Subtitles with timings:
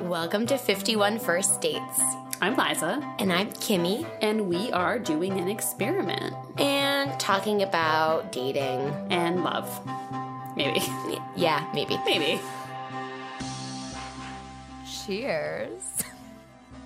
[0.00, 2.00] Welcome to 51 First Dates.
[2.42, 3.02] I'm Liza.
[3.18, 4.06] And I'm Kimmy.
[4.20, 6.34] And we are doing an experiment.
[6.58, 8.80] And talking about dating.
[9.10, 9.80] And love.
[10.54, 10.80] Maybe.
[11.34, 11.98] Yeah, maybe.
[12.04, 12.38] Maybe.
[14.86, 15.82] Cheers.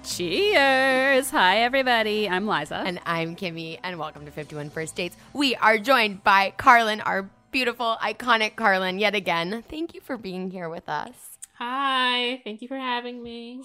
[0.04, 1.30] Cheers.
[1.30, 2.28] Hi, everybody.
[2.28, 2.76] I'm Liza.
[2.86, 3.80] And I'm Kimmy.
[3.82, 5.16] And welcome to 51 First Dates.
[5.32, 9.64] We are joined by Carlin, our beautiful, iconic Carlin, yet again.
[9.68, 11.39] Thank you for being here with us.
[11.60, 12.40] Hi.
[12.42, 13.62] Thank you for having me.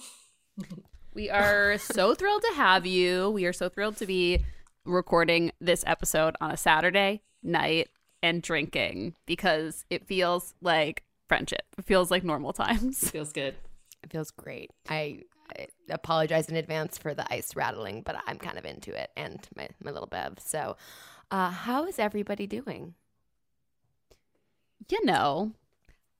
[1.14, 3.30] We are so thrilled to have you.
[3.30, 4.44] We are so thrilled to be
[4.84, 7.88] recording this episode on a Saturday night
[8.22, 11.62] and drinking because it feels like friendship.
[11.78, 13.10] It feels like normal times.
[13.10, 13.54] Feels good.
[14.02, 14.72] It feels great.
[14.90, 15.22] I,
[15.58, 19.40] I apologize in advance for the ice rattling, but I'm kind of into it and
[19.56, 20.34] my, my little bev.
[20.38, 20.76] So,
[21.30, 22.92] uh, how is everybody doing?
[24.90, 25.52] You know,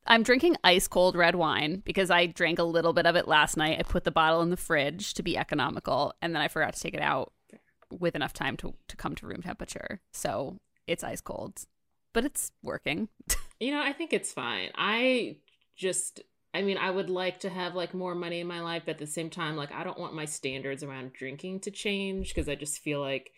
[0.07, 3.57] I'm drinking ice cold red wine because I drank a little bit of it last
[3.57, 3.79] night.
[3.79, 6.81] I put the bottle in the fridge to be economical, and then I forgot to
[6.81, 7.33] take it out
[7.91, 10.01] with enough time to, to come to room temperature.
[10.13, 11.65] So it's ice cold,
[12.13, 13.09] but it's working.
[13.59, 14.69] You know, I think it's fine.
[14.75, 15.39] I
[15.79, 16.21] just
[16.53, 18.99] I mean, I would like to have like more money in my life, but at
[18.99, 22.55] the same time, like I don't want my standards around drinking to change because I
[22.55, 23.31] just feel like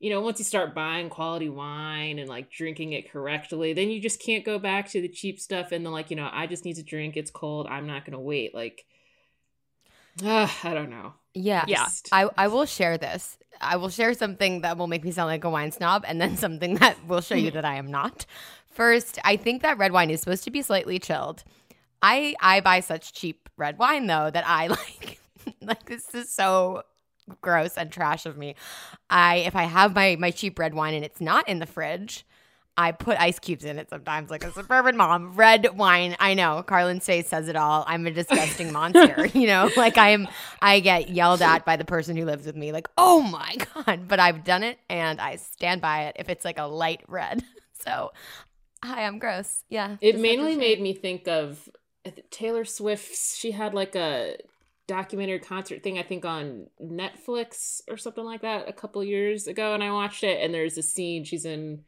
[0.00, 4.00] you know, once you start buying quality wine and like drinking it correctly, then you
[4.00, 6.64] just can't go back to the cheap stuff and then like, you know, I just
[6.64, 8.54] need to drink, it's cold, I'm not gonna wait.
[8.54, 8.84] Like
[10.24, 11.14] uh, I don't know.
[11.34, 11.64] Yeah.
[11.68, 11.88] Yeah.
[12.12, 13.38] I, I will share this.
[13.60, 16.36] I will share something that will make me sound like a wine snob and then
[16.36, 18.26] something that will show you that I am not.
[18.70, 21.42] First, I think that red wine is supposed to be slightly chilled.
[22.00, 25.20] I I buy such cheap red wine though that I like
[25.60, 26.82] like this is so
[27.40, 28.54] gross and trash of me.
[29.10, 32.24] I if I have my my cheap red wine and it's not in the fridge,
[32.78, 35.34] I put ice cubes in it sometimes, like a suburban mom.
[35.34, 36.62] Red wine, I know.
[36.62, 37.84] Carlin's face says it all.
[37.88, 39.68] I'm a disgusting monster, you know.
[39.76, 40.28] Like I am,
[40.62, 42.70] I get yelled at by the person who lives with me.
[42.70, 44.06] Like, oh my god!
[44.06, 46.16] But I've done it, and I stand by it.
[46.20, 48.12] If it's like a light red, so
[48.84, 49.64] hi, I'm gross.
[49.68, 51.68] Yeah, It just had to mainly made me think of
[52.30, 53.36] Taylor Swift's.
[53.36, 54.36] She had like a
[54.88, 59.74] documentary concert thing, I think, on Netflix or something like that a couple years ago,
[59.74, 60.42] and I watched it.
[60.42, 61.84] And there's a scene she's in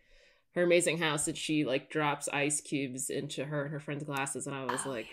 [0.54, 4.46] her amazing house and she like drops ice cubes into her and her friend's glasses,
[4.46, 5.06] and I was Oh, like,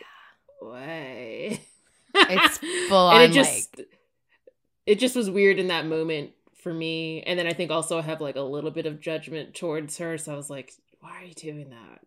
[0.61, 1.61] "Way."
[2.13, 2.57] It's
[2.89, 3.81] full and it just
[4.85, 6.31] it just was weird in that moment
[6.63, 9.53] for me and then i think also i have like a little bit of judgment
[9.53, 11.99] towards her so i was like why are you doing that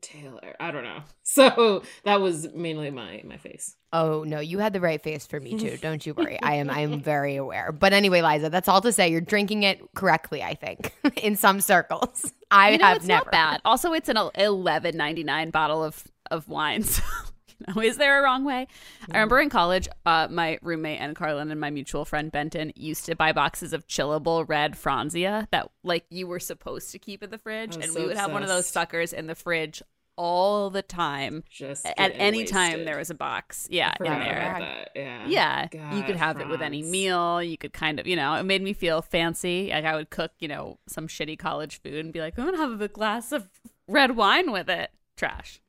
[0.00, 4.72] taylor i don't know so that was mainly my my face Oh no, you had
[4.72, 5.76] the right face for me too.
[5.82, 6.40] Don't you worry.
[6.40, 7.72] I am I am very aware.
[7.72, 11.60] But anyway, Liza, that's all to say you're drinking it correctly, I think, in some
[11.60, 12.32] circles.
[12.50, 13.24] I you know, have it's never.
[13.24, 13.60] not bad.
[13.64, 16.84] Also, it's an eleven ninety nine bottle of of wine.
[16.84, 17.29] So, you
[17.66, 18.66] know, is there a wrong way?
[19.10, 23.06] I remember in college, uh, my roommate and Carlin and my mutual friend Benton used
[23.06, 27.30] to buy boxes of chillable red Franzia that like you were supposed to keep in
[27.30, 29.82] the fridge, and so we would have one of those suckers in the fridge
[30.20, 31.42] all the time.
[31.48, 34.86] just At any time there was a box, yeah, in there.
[34.94, 37.42] yeah Yeah, you could have it with any meal.
[37.42, 39.70] You could kind of, you know, it made me feel fancy.
[39.72, 42.58] Like I would cook, you know, some shitty college food and be like, I'm gonna
[42.58, 43.48] have a glass of
[43.88, 44.90] red wine with it.
[45.16, 45.62] Trash.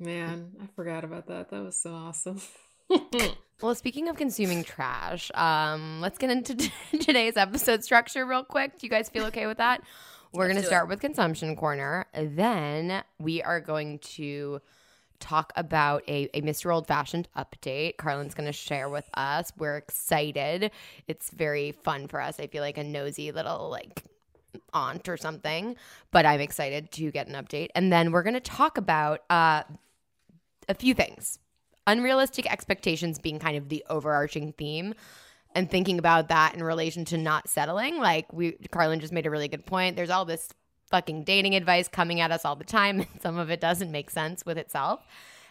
[0.00, 2.40] Man i forgot about that that was so awesome
[3.62, 8.78] Well, speaking of consuming trash, um, let's get into t- today's episode structure real quick.
[8.78, 9.82] Do you guys feel okay with that?
[10.32, 12.06] We're going to start with consumption corner.
[12.14, 14.60] Then we are going to
[15.18, 16.72] talk about a, a Mr.
[16.72, 17.96] Old Fashioned update.
[17.96, 19.52] Carlin's going to share with us.
[19.58, 20.70] We're excited.
[21.08, 22.38] It's very fun for us.
[22.38, 24.04] I feel like a nosy little like
[24.72, 25.74] aunt or something,
[26.12, 27.70] but I'm excited to get an update.
[27.74, 29.64] And then we're going to talk about uh,
[30.70, 31.38] a few things.
[31.86, 34.94] Unrealistic expectations being kind of the overarching theme
[35.54, 37.98] and thinking about that in relation to not settling.
[37.98, 39.96] Like we Carlin just made a really good point.
[39.96, 40.48] There's all this
[40.90, 44.10] fucking dating advice coming at us all the time, and some of it doesn't make
[44.10, 45.00] sense with itself.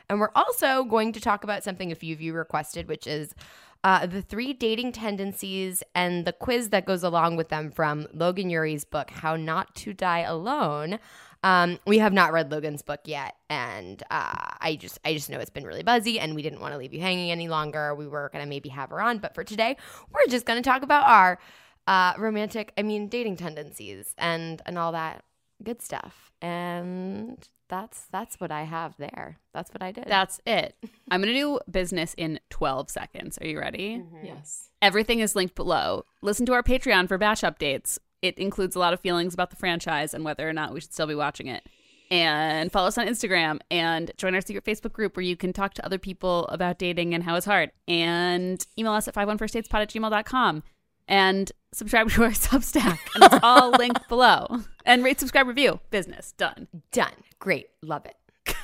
[0.09, 3.35] And we're also going to talk about something a few of you requested, which is
[3.83, 8.49] uh, the three dating tendencies and the quiz that goes along with them from Logan
[8.49, 10.99] Ury's book, How Not to Die Alone.
[11.43, 15.39] Um, we have not read Logan's book yet, and uh, I just I just know
[15.39, 17.95] it's been really buzzy, and we didn't want to leave you hanging any longer.
[17.95, 19.77] We were gonna maybe have her on, but for today,
[20.11, 21.39] we're just gonna talk about our
[21.87, 25.23] uh, romantic, I mean, dating tendencies and and all that
[25.63, 26.31] good stuff.
[26.41, 29.39] And that's that's what I have there.
[29.53, 30.05] That's what I did.
[30.07, 30.75] That's it.
[31.11, 33.37] I'm going to do business in 12 seconds.
[33.41, 34.03] Are you ready?
[34.23, 34.69] Yes.
[34.81, 36.03] Everything is linked below.
[36.21, 37.99] Listen to our Patreon for batch updates.
[38.21, 40.93] It includes a lot of feelings about the franchise and whether or not we should
[40.93, 41.67] still be watching it.
[42.11, 45.75] And follow us on Instagram and join our secret Facebook group where you can talk
[45.75, 47.71] to other people about dating and how it's hard.
[47.87, 50.63] And email us at 51firstdatespod at gmail.com
[51.07, 52.99] and subscribe to our Substack.
[53.15, 54.61] And it's all linked below.
[54.85, 55.79] And rate, subscribe, review.
[55.91, 56.33] Business.
[56.33, 56.67] Done.
[56.91, 57.13] done.
[57.37, 58.15] Great, love it.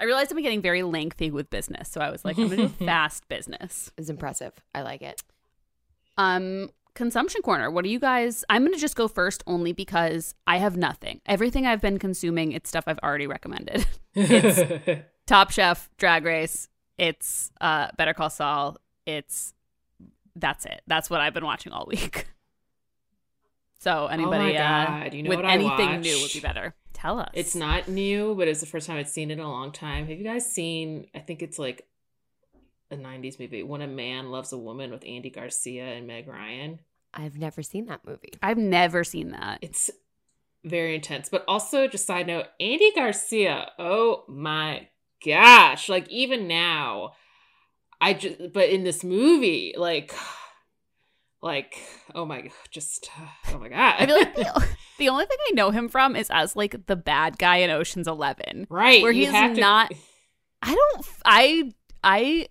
[0.00, 1.88] I realized I'm getting very lengthy with business.
[1.88, 3.90] So I was like, I'm going to do fast business.
[3.96, 4.52] It's impressive.
[4.74, 5.22] I like it.
[6.18, 7.70] Um, consumption corner.
[7.70, 8.44] What do you guys?
[8.48, 11.20] I'm gonna just go first only because I have nothing.
[11.26, 13.86] Everything I've been consuming, it's stuff I've already recommended.
[14.16, 16.68] It's Top Chef, Drag Race.
[16.98, 18.76] It's uh, Better Call Saul.
[19.06, 19.54] It's
[20.36, 20.82] that's it.
[20.86, 22.26] That's what I've been watching all week.
[23.80, 26.74] So anybody, Oh uh, you know with anything new would be better.
[26.94, 27.28] Tell us.
[27.34, 30.06] It's not new, but it's the first time I've seen it in a long time.
[30.06, 31.06] Have you guys seen?
[31.14, 31.86] I think it's like
[32.94, 33.62] a '90s movie.
[33.62, 36.80] When a man loves a woman with Andy Garcia and Meg Ryan.
[37.12, 38.32] I've never seen that movie.
[38.42, 39.58] I've never seen that.
[39.62, 39.88] It's
[40.64, 41.28] very intense.
[41.28, 43.70] But also, just side note, Andy Garcia.
[43.78, 44.88] Oh my
[45.24, 45.88] gosh!
[45.88, 47.12] Like even now,
[48.00, 48.52] I just.
[48.52, 50.12] But in this movie, like,
[51.42, 51.76] like,
[52.14, 53.10] oh my, just,
[53.52, 53.94] oh my god.
[53.98, 54.68] I feel like the,
[54.98, 58.08] the only thing I know him from is as like the bad guy in Ocean's
[58.08, 58.66] Eleven.
[58.70, 59.92] right, where you he's to- not-
[60.62, 61.06] I don't.
[61.26, 62.48] I I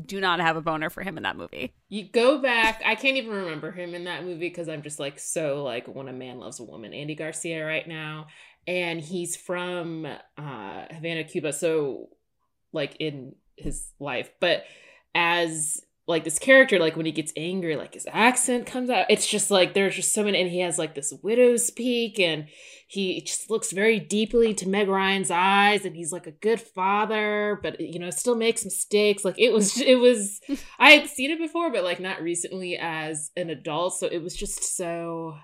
[0.00, 1.72] do not have a boner for him in that movie.
[1.88, 2.82] You go back.
[2.84, 6.08] I can't even remember him in that movie because I'm just like so like when
[6.08, 8.28] a man loves a woman, Andy Garcia right now,
[8.66, 11.52] and he's from uh, Havana, Cuba.
[11.52, 12.08] So
[12.72, 14.64] like in his life, but
[15.14, 19.06] as like this character, like when he gets angry, like his accent comes out.
[19.08, 22.48] It's just like there's just so many, and he has like this widow's peak, and
[22.88, 27.60] he just looks very deeply to Meg Ryan's eyes, and he's like a good father,
[27.62, 29.24] but you know still makes mistakes.
[29.24, 30.40] Like it was, it was.
[30.78, 34.34] I had seen it before, but like not recently as an adult, so it was
[34.34, 35.36] just so.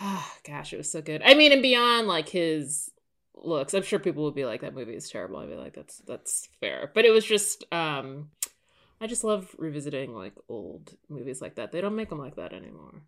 [0.00, 1.22] Oh, gosh, it was so good.
[1.24, 2.90] I mean, and beyond like his
[3.34, 5.98] looks, I'm sure people would be like, "That movie is terrible." I'd be like, "That's
[6.06, 7.70] that's fair," but it was just.
[7.70, 8.30] um
[9.00, 11.72] I just love revisiting like old movies like that.
[11.72, 13.02] They don't make them like that anymore.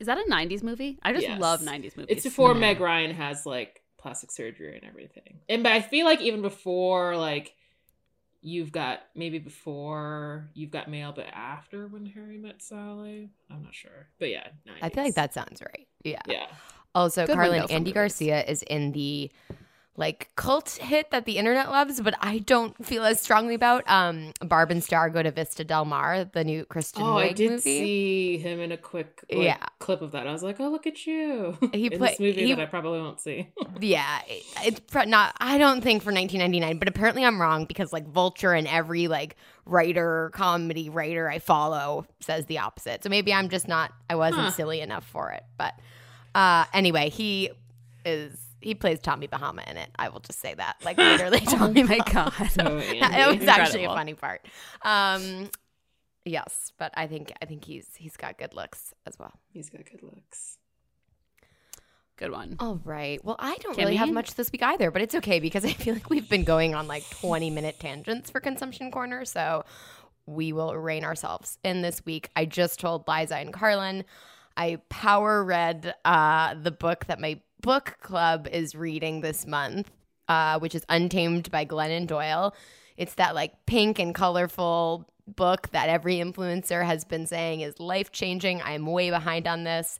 [0.00, 0.98] Is that a '90s movie?
[1.02, 1.40] I just Yes.
[1.40, 2.16] love '90s movies.
[2.16, 2.54] It's before.
[2.54, 5.40] Meg Ryan has like plastic surgery and everything.
[5.48, 7.54] And but I feel like even before like
[8.42, 13.30] you've got maybe before you've got mail, but after when Harry met Sally.
[13.50, 14.08] I'm not sure.
[14.18, 14.78] But yeah, 90s.
[14.82, 15.88] I feel like that sounds right.
[16.04, 16.20] Yeah.
[16.28, 16.46] Yeah.
[16.94, 17.94] Also, Good Carlin, Andy movies.
[17.94, 19.30] Garcia is in the
[19.96, 23.88] like cult hit that the internet loves, but I don't feel as strongly about.
[23.88, 27.52] Um, Barb and Star go to Vista Del Mar, the new Kristen Oh, I did
[27.52, 27.60] movie.
[27.62, 29.64] see him in a quick like, Yeah.
[29.78, 30.26] clip of that.
[30.26, 31.56] I was like, oh, look at you.
[31.72, 33.48] He in play- this movie he- that I probably won't see.
[33.80, 35.36] Yeah, it- it's pro- not.
[35.40, 39.36] I don't think for 1999, but apparently I'm wrong because like Vulture and every like
[39.64, 43.04] writer, comedy writer I follow says the opposite.
[43.04, 43.92] So maybe I'm just not.
[44.10, 44.50] I wasn't Huh.
[44.50, 45.44] silly enough for it.
[45.56, 45.74] But
[46.34, 47.50] uh, anyway, he
[48.04, 48.36] is.
[48.64, 49.90] He plays Tommy Bahama in it.
[49.96, 51.82] I will just say that, like literally Tommy.
[51.82, 52.32] Oh my Bahama.
[52.38, 52.50] God.
[52.50, 53.38] So, it Andy.
[53.38, 54.46] was actually a funny part.
[54.82, 55.50] Um,
[56.24, 59.32] yes, but I think I think he's he's got good looks as well.
[59.52, 60.58] He's got good looks.
[62.16, 62.56] Good one.
[62.60, 63.22] All right.
[63.24, 65.94] Well, I don't really have much this week either, but it's okay because I feel
[65.94, 69.24] like we've been going on like 20 minute tangents for Consumption Corner.
[69.24, 69.64] So
[70.26, 72.30] we will rein ourselves in this week.
[72.36, 74.04] I just told Liza and Carlin
[74.56, 79.90] I power read uh, the book that my book club is reading this month,
[80.28, 82.54] uh, which is Untamed by Glennon Doyle.
[82.98, 88.12] It's that like pink and colorful book that every influencer has been saying is life
[88.12, 88.60] changing.
[88.60, 89.98] I'm way behind on this.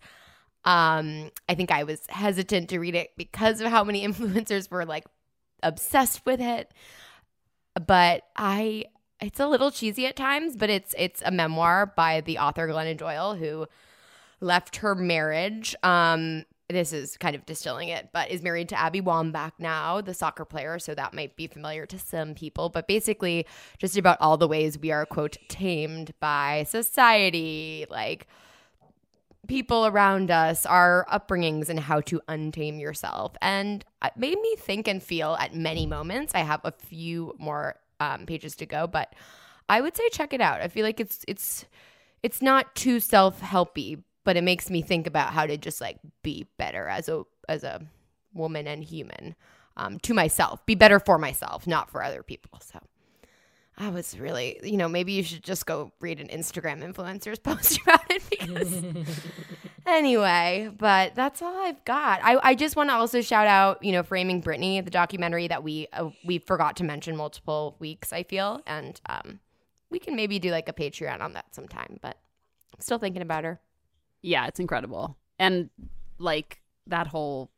[0.67, 4.85] Um, I think I was hesitant to read it because of how many influencers were
[4.85, 5.07] like
[5.63, 6.71] obsessed with it.
[7.87, 8.85] But I
[9.23, 12.99] it's a little cheesy at times, but it's it's a memoir by the author Glennon
[12.99, 13.67] Doyle who
[14.43, 15.75] left her marriage.
[15.83, 20.15] Um this is kind of distilling it, but is married to Abby Wambach now, the
[20.15, 22.71] soccer player, so that might be familiar to some people.
[22.71, 23.47] But basically,
[23.79, 28.27] just about all the ways we are, quote, tamed by society, like
[29.47, 33.37] people around us, our upbringings, and how to untame yourself.
[33.43, 36.35] And it made me think and feel at many moments.
[36.35, 39.15] I have a few more um, pages to go, but
[39.69, 40.61] I would say check it out.
[40.61, 41.65] I feel like it's it's
[42.23, 45.99] it's not too self helpy, but it makes me think about how to just like
[46.23, 47.83] be better as a as a
[48.33, 49.37] woman and human
[49.77, 52.61] um, to myself, be better for myself, not for other people.
[52.61, 52.81] So
[53.77, 57.81] I was really, you know, maybe you should just go read an Instagram influencer's post
[57.83, 58.85] about it because
[59.87, 62.21] anyway, but that's all I've got.
[62.23, 65.63] I, I just want to also shout out, you know, Framing Britney the documentary that
[65.65, 69.41] we uh, we forgot to mention multiple weeks, I feel, and um,
[69.91, 72.17] we can maybe do like a Patreon on that sometime, but
[72.73, 73.61] I'm still thinking about her.
[74.27, 75.17] Yeah, it's incredible.
[75.39, 75.69] And
[76.19, 77.51] like that whole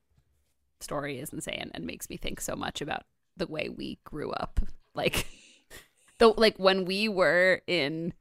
[0.80, 3.04] story is insane and makes me think so much about
[3.36, 4.58] the way we grew up.
[4.92, 5.26] Like
[6.18, 8.14] the like when we were in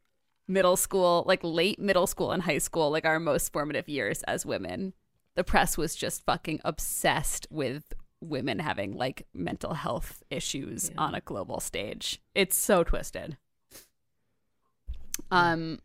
[0.47, 4.45] middle school, like late middle school and high school, like our most formative years as
[4.45, 4.93] women,
[5.33, 11.01] the press was just fucking obsessed with women having like mental health issues Yeah.
[11.01, 12.21] on a global stage.
[12.35, 13.37] It's so twisted.
[15.31, 15.79] Um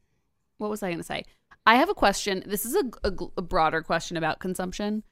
[0.58, 1.24] what was I going to say?
[1.66, 2.42] I have a question.
[2.46, 5.02] This is a, a, a broader question about consumption.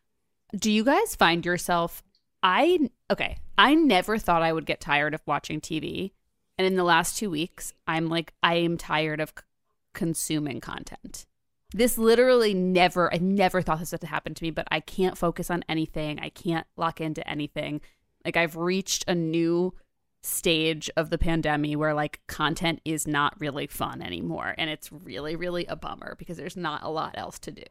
[0.57, 2.02] Do you guys find yourself
[2.43, 6.12] I okay, I never thought I would get tired of watching TV.
[6.57, 9.45] And in the last 2 weeks, I'm like I am tired of c-
[9.95, 11.26] consuming content.
[11.73, 15.50] This literally never I never thought this would happen to me, but I can't focus
[15.50, 16.21] on anything.
[16.21, 17.81] I can't lock into anything.
[18.25, 19.75] Like I've reached a new
[20.23, 25.37] stage of the pandemic where like content is not really fun anymore and it's really
[25.37, 27.63] really a bummer because there's not a lot else to do.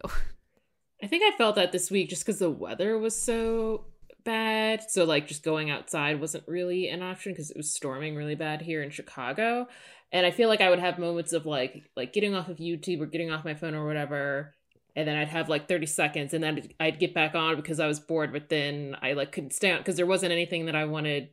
[1.02, 3.86] I think I felt that this week just because the weather was so
[4.28, 4.84] bad.
[4.90, 8.62] So, like, just going outside wasn't really an option because it was storming really bad
[8.62, 9.68] here in Chicago.
[10.12, 13.02] And I feel like I would have moments of like, like getting off of YouTube
[13.02, 14.54] or getting off my phone or whatever,
[14.96, 17.88] and then I'd have like thirty seconds, and then I'd get back on because I
[17.88, 18.34] was bored.
[18.34, 21.30] But then I like couldn't stay on because there wasn't anything that I wanted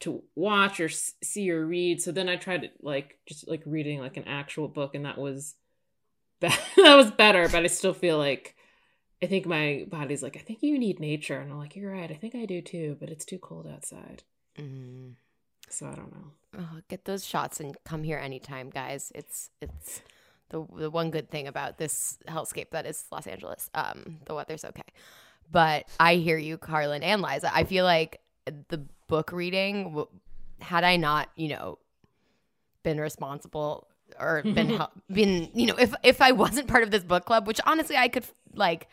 [0.00, 2.02] to watch or see or read.
[2.02, 5.54] So then I tried like just like reading like an actual book, and that was
[6.40, 7.48] be- that was better.
[7.48, 8.56] But I still feel like
[9.22, 11.38] I think my body's like, I think you need nature.
[11.38, 12.10] And I'm like, you're right.
[12.10, 14.22] I think I do too, but it's too cold outside.
[14.58, 15.14] Mm.
[15.68, 16.32] So I don't know.
[16.58, 19.12] Oh, get those shots and come here anytime, guys.
[19.14, 20.02] It's it's
[20.50, 23.70] the the one good thing about this hellscape that is Los Angeles.
[23.74, 24.82] Um, the weather's okay,
[25.50, 27.54] but I hear you, Carlin and Liza.
[27.54, 28.20] I feel like
[28.68, 30.04] the book reading,
[30.60, 31.78] had I not, you know,
[32.82, 33.88] been responsible
[34.18, 34.80] or been
[35.12, 38.08] been, you know, if if I wasn't part of this book club, which honestly I
[38.08, 38.24] could
[38.54, 38.88] like,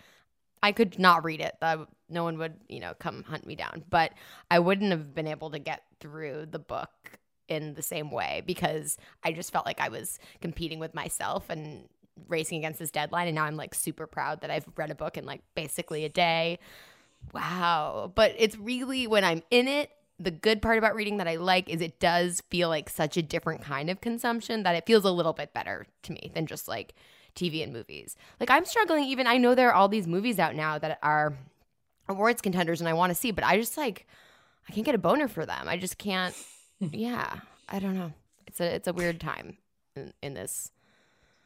[0.61, 1.55] I could not read it.
[1.61, 1.79] That
[2.09, 3.83] no one would, you know, come hunt me down.
[3.89, 4.13] But
[4.49, 8.97] I wouldn't have been able to get through the book in the same way because
[9.23, 11.87] I just felt like I was competing with myself and
[12.27, 13.27] racing against this deadline.
[13.27, 16.09] And now I'm like super proud that I've read a book in like basically a
[16.09, 16.59] day.
[17.33, 18.11] Wow.
[18.13, 21.69] But it's really when I'm in it, the good part about reading that I like
[21.69, 25.11] is it does feel like such a different kind of consumption that it feels a
[25.11, 26.93] little bit better to me than just like
[27.35, 28.15] TV and movies.
[28.39, 31.33] Like I'm struggling even I know there are all these movies out now that are
[32.07, 34.07] awards contenders and I want to see, but I just like
[34.69, 35.67] I can't get a boner for them.
[35.67, 36.35] I just can't
[36.79, 37.39] yeah,
[37.69, 38.13] I don't know.
[38.47, 39.57] It's a it's a weird time
[39.95, 40.71] in, in this.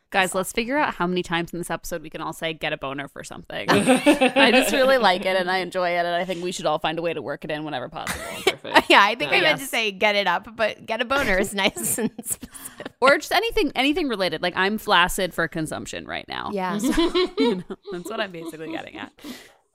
[0.09, 2.71] Guys, let's figure out how many times in this episode we can all say get
[2.71, 3.65] a boner for something.
[3.69, 6.79] I just really like it and I enjoy it and I think we should all
[6.79, 8.23] find a way to work it in whenever possible.
[8.45, 8.85] Perfect.
[8.89, 11.53] Yeah, I think I meant to say get it up, but get a boner is
[11.53, 12.93] nice and specific.
[13.01, 14.41] or just anything anything related.
[14.41, 16.51] Like I'm flaccid for consumption right now.
[16.53, 16.77] Yeah.
[16.79, 19.11] you know, that's what I'm basically getting at.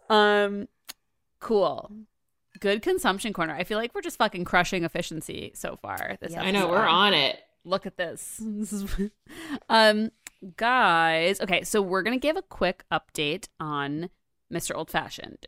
[0.08, 0.66] Um,
[1.40, 1.90] cool.
[2.58, 3.54] Good consumption corner.
[3.54, 6.16] I feel like we're just fucking crushing efficiency so far.
[6.20, 6.42] This Yeah.
[6.42, 7.38] I know we're on it.
[7.64, 8.40] Look at this.
[8.42, 9.10] This is,
[9.68, 10.10] um,
[10.56, 11.40] guys.
[11.40, 14.10] Okay, so we're gonna give a quick update on
[14.52, 14.74] Mr.
[14.74, 15.46] Old Fashioned.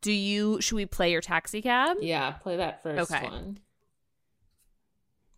[0.00, 0.60] Do you?
[0.60, 1.98] Should we play your taxi cab?
[2.00, 3.24] Yeah, play that first Okay.
[3.26, 3.58] one.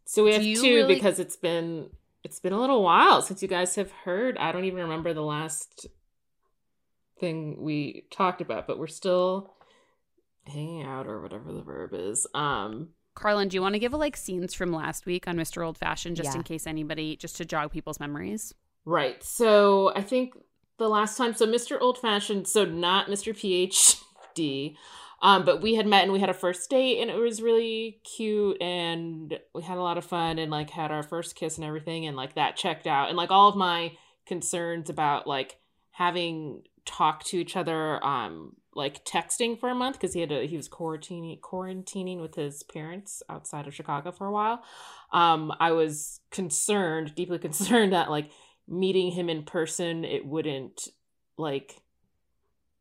[0.05, 1.91] So we have two really- because it's been
[2.23, 4.37] it's been a little while since you guys have heard.
[4.39, 5.87] I don't even remember the last
[7.21, 9.55] thing we talked about, but we're still
[10.47, 12.27] hanging out or whatever the verb is.
[12.35, 15.65] Um Carlin, do you want to give a, like scenes from last week on Mr.
[15.65, 16.37] Old Fashioned, just Yeah.
[16.37, 18.53] in case anybody, just to jog people's memories?
[18.87, 19.23] Right.
[19.23, 20.39] So I think
[20.79, 21.79] the last time, so Mr.
[21.81, 23.35] Old Fashioned, so not Mr.
[23.35, 24.77] PhD,
[25.23, 28.01] um, but we had met and we had a first date and it was really
[28.05, 31.65] cute and we had a lot of fun and like had our first kiss and
[31.65, 33.93] everything and like that checked out and like all of my
[34.27, 35.59] concerns about like
[35.91, 40.47] having talked to each other um like texting for a month because he had a,
[40.47, 44.63] he was quarantining quarantining with his parents outside of Chicago for a while
[45.13, 48.31] um I was concerned deeply concerned that like
[48.69, 50.89] meeting him in person it wouldn't
[51.39, 51.77] like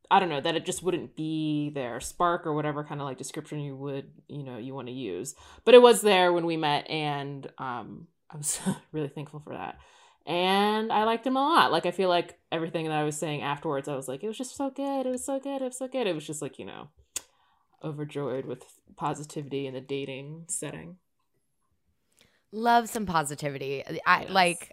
[0.10, 3.18] i don't know that it just wouldn't be there spark or whatever kind of like
[3.18, 6.58] description you would you know you want to use but it was there when we
[6.58, 8.60] met and um i was
[8.92, 9.78] really thankful for that
[10.26, 13.42] and i liked him a lot like i feel like everything that i was saying
[13.42, 15.78] afterwards i was like it was just so good it was so good it was
[15.78, 16.88] so good it was just like you know
[17.84, 18.64] overjoyed with
[18.96, 20.98] positivity in the dating setting.
[22.52, 23.84] Love some positivity.
[24.06, 24.30] I Yes.
[24.32, 24.72] like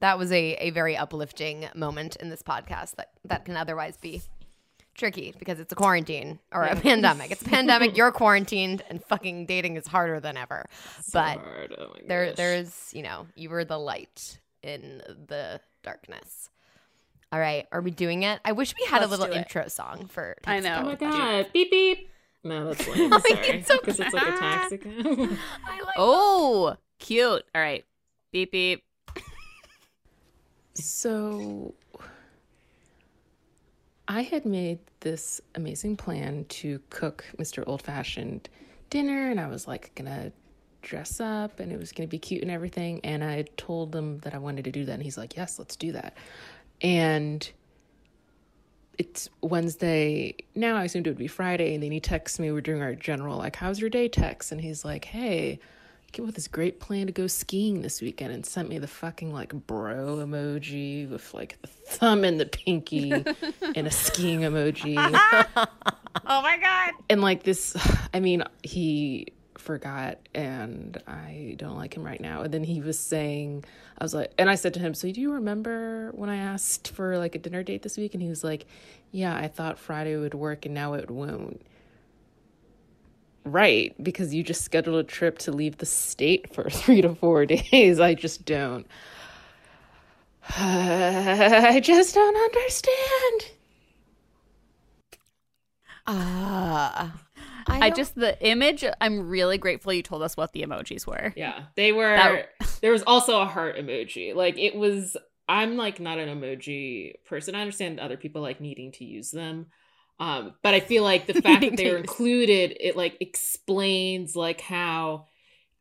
[0.00, 4.22] that was a, a very uplifting moment in this podcast that that can otherwise be
[4.94, 7.30] tricky because it's a quarantine or a pandemic.
[7.30, 10.66] It's a pandemic, you're quarantined and fucking dating is harder than ever.
[11.02, 11.38] So but.
[11.78, 12.36] Oh there gosh.
[12.36, 16.50] there's, you know, you were the light in the darkness.
[17.30, 18.40] All right, are we doing it?
[18.44, 20.78] I wish we had Let's a little intro song for I know.
[20.80, 21.46] Oh my god!
[21.52, 22.10] Beep beep.
[22.42, 23.12] No, that's lame.
[23.12, 24.80] Oh like, Sorry, it's so because it's like a taxi.
[24.82, 27.44] I like Oh, cute.
[27.54, 27.84] All right.
[28.32, 28.82] Beep beep.
[30.80, 31.74] So
[34.06, 37.64] I had made this amazing plan to cook Mr.
[37.66, 38.48] Old Fashioned
[38.90, 40.32] dinner, and I was like gonna
[40.80, 43.00] dress up and it was gonna be cute and everything.
[43.04, 45.76] And I told him that I wanted to do that, and he's like, Yes, let's
[45.76, 46.16] do that.
[46.80, 47.50] And
[48.98, 50.76] it's Wednesday now.
[50.76, 52.50] I assumed it would be Friday, and then he texts me.
[52.50, 55.60] We're doing our general like, "How's your day?" text, and he's like, "Hey,
[56.12, 58.86] came up with this great plan to go skiing this weekend," and sent me the
[58.88, 63.12] fucking like bro emoji with like the thumb and the pinky
[63.74, 64.96] and a skiing emoji,
[66.26, 66.92] Oh my god.
[67.08, 67.76] and like this.
[68.14, 72.42] I mean, he forgot, and I don't like him right now.
[72.42, 73.64] And then he was saying,
[73.98, 76.88] I was like, and I said to him, "So do you remember when I asked
[76.88, 78.66] for like a dinner date this week?" And he was like,
[79.12, 81.60] "Yeah, I thought Friday would work, and now it won't."
[83.50, 87.46] Right, because you just scheduled a trip to leave the state for three to four
[87.46, 87.98] days.
[87.98, 88.86] I just don't.
[90.56, 93.52] I just don't understand.
[96.06, 97.10] Uh,
[97.66, 98.84] I, don't- just the image.
[99.00, 101.32] I'm really grateful you told us what the emojis were.
[101.36, 102.16] Yeah, they were.
[102.16, 102.48] That-
[102.80, 104.34] there was also a heart emoji.
[104.34, 105.16] Like it was.
[105.50, 107.54] I'm like not an emoji person.
[107.54, 109.66] I understand other people like needing to use them,
[110.20, 115.26] um, but I feel like the fact that they're included, it like explains like how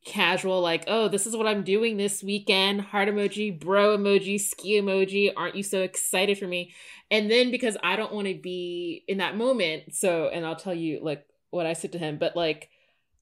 [0.05, 0.61] casual.
[0.61, 2.81] Like, oh, this is what I'm doing this weekend.
[2.81, 5.31] Heart emoji, bro emoji, ski emoji.
[5.35, 6.73] Aren't you so excited for me?
[7.09, 10.73] And then because I don't want to be in that moment, so and I'll tell
[10.73, 12.69] you like what I said to him, but like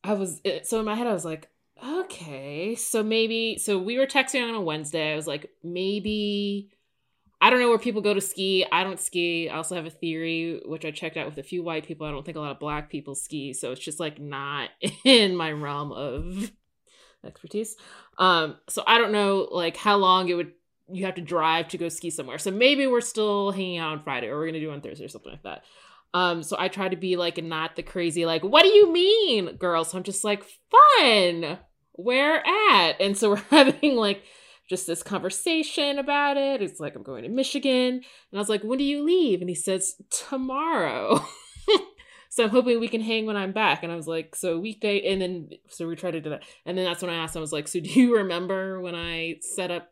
[0.04, 1.50] I was so in my head I was like,
[1.84, 5.14] okay, so maybe so we were texting on a Wednesday.
[5.14, 6.72] I was like, maybe
[7.42, 8.66] I don't know where people go to ski.
[8.72, 9.50] I don't ski.
[9.50, 12.08] I also have a theory which I checked out with a few white people.
[12.08, 14.70] I don't think a lot of black people ski, so it's just like not
[15.04, 16.52] in my realm of
[17.26, 17.76] expertise.
[18.18, 20.52] Um so I don't know like how long it would
[20.92, 22.38] you have to drive to go ski somewhere.
[22.38, 25.10] So maybe we're still hanging out on Friday or we're to do on Thursday or
[25.10, 25.64] something like that.
[26.14, 29.58] Um, so I try to be like not the crazy, like, what do you mean,
[29.58, 29.84] girl?
[29.84, 31.58] So I'm just like, fun.
[31.94, 33.02] Where at?
[33.02, 34.24] And so we're having like
[34.68, 36.62] just this conversation about it.
[36.62, 37.96] It's like I'm going to Michigan.
[37.96, 39.42] And I was like, when do you leave?
[39.42, 41.24] And he says, tomorrow.
[42.30, 43.84] so I'm hoping we can hang when I'm back.
[43.84, 45.12] And I was like, so weekday.
[45.12, 46.44] And then so we tried to do that.
[46.66, 49.38] And then that's when I asked, I was like, so do you remember when I
[49.42, 49.92] set up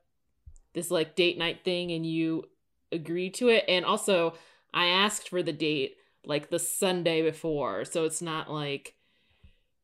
[0.74, 2.46] this like date night thing and you
[2.92, 3.66] agreed to it?
[3.68, 4.34] And also
[4.74, 7.86] I asked for the date like the Sunday before.
[7.86, 8.96] So it's not like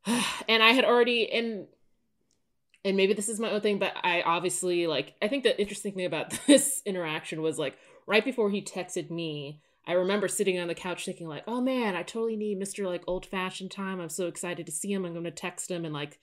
[0.47, 1.67] and I had already and
[2.89, 5.93] and maybe this is my own thing, but I obviously like I think the interesting
[5.93, 10.67] thing about this interaction was like right before he texted me, I remember sitting on
[10.67, 12.85] the couch thinking like, "Oh man, I totally need Mr.
[12.85, 14.01] like old-fashioned time.
[14.01, 15.05] I'm so excited to see him.
[15.05, 16.19] I'm going to text him and like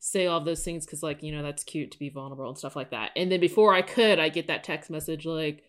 [0.00, 2.76] say all those things cuz like, you know, that's cute to be vulnerable and stuff
[2.76, 5.62] like that." And then before I could, I get that text message like,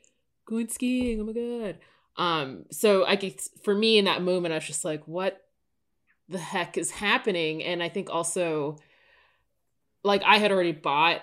[0.45, 1.21] "Going skiing.
[1.21, 1.77] Oh my god."
[2.17, 5.45] Um so I get for me in that moment I was just like, "What
[6.27, 8.77] the heck is happening?" And I think also
[10.03, 11.21] like I had already bought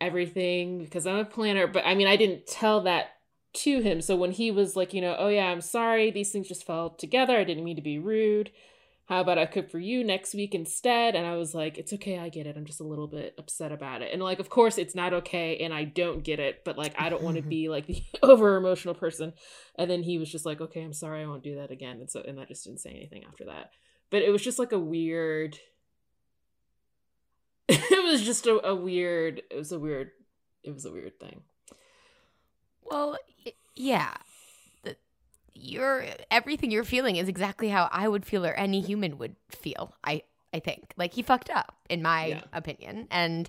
[0.00, 3.10] everything because I'm a planner, but I mean, I didn't tell that
[3.54, 4.00] to him.
[4.00, 6.90] So when he was like, you know, oh yeah, I'm sorry, these things just fell
[6.90, 7.36] together.
[7.36, 8.50] I didn't mean to be rude.
[9.06, 11.14] How about I cook for you next week instead?
[11.14, 12.56] And I was like, it's okay, I get it.
[12.56, 14.12] I'm just a little bit upset about it.
[14.12, 17.08] And like, of course, it's not okay, and I don't get it, but like, I
[17.08, 19.32] don't want to be like the over emotional person.
[19.76, 21.98] And then he was just like, okay, I'm sorry, I won't do that again.
[22.00, 23.70] And so, and I just didn't say anything after that.
[24.10, 25.56] But it was just like a weird
[27.68, 30.10] it was just a, a weird it was a weird
[30.62, 31.42] it was a weird thing
[32.82, 33.18] Well,
[33.74, 34.14] yeah.
[34.84, 34.96] The,
[35.54, 39.94] you're everything you're feeling is exactly how I would feel or any human would feel.
[40.04, 40.22] I
[40.54, 42.42] I think like he fucked up in my Yeah.
[42.52, 43.48] opinion, and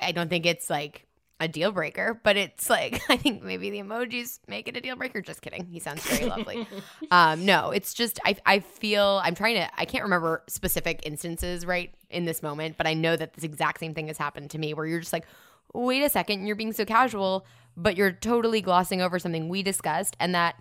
[0.00, 1.06] I don't think it's like
[1.40, 4.96] a deal breaker, but it's like I think maybe the emojis make it a deal
[4.96, 5.20] breaker.
[5.20, 5.66] Just kidding.
[5.66, 6.66] He sounds very lovely.
[7.10, 11.66] Um, no, it's just I I feel I'm trying to I can't remember specific instances
[11.66, 14.58] right in this moment, but I know that this exact same thing has happened to
[14.58, 15.26] me where you're just like,
[15.72, 20.16] wait a second, you're being so casual, but you're totally glossing over something we discussed
[20.18, 20.58] and that,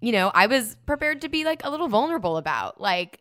[0.00, 2.80] you know, I was prepared to be like a little vulnerable about.
[2.80, 3.20] Like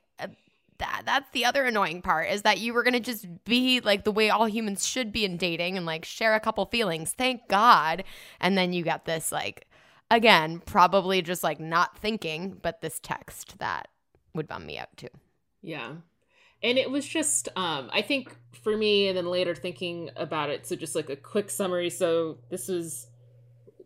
[0.80, 4.12] that that's the other annoying part is that you were gonna just be like the
[4.12, 7.14] way all humans should be in dating and like share a couple feelings.
[7.18, 8.04] Thank God.
[8.40, 9.68] And then you got this like
[10.10, 13.90] again, probably just like not thinking, but this text that
[14.34, 15.10] would bum me out too.
[15.62, 15.94] Yeah.
[16.64, 20.66] And it was just um I think for me and then later thinking about it,
[20.66, 21.90] so just like a quick summary.
[21.90, 23.08] So this was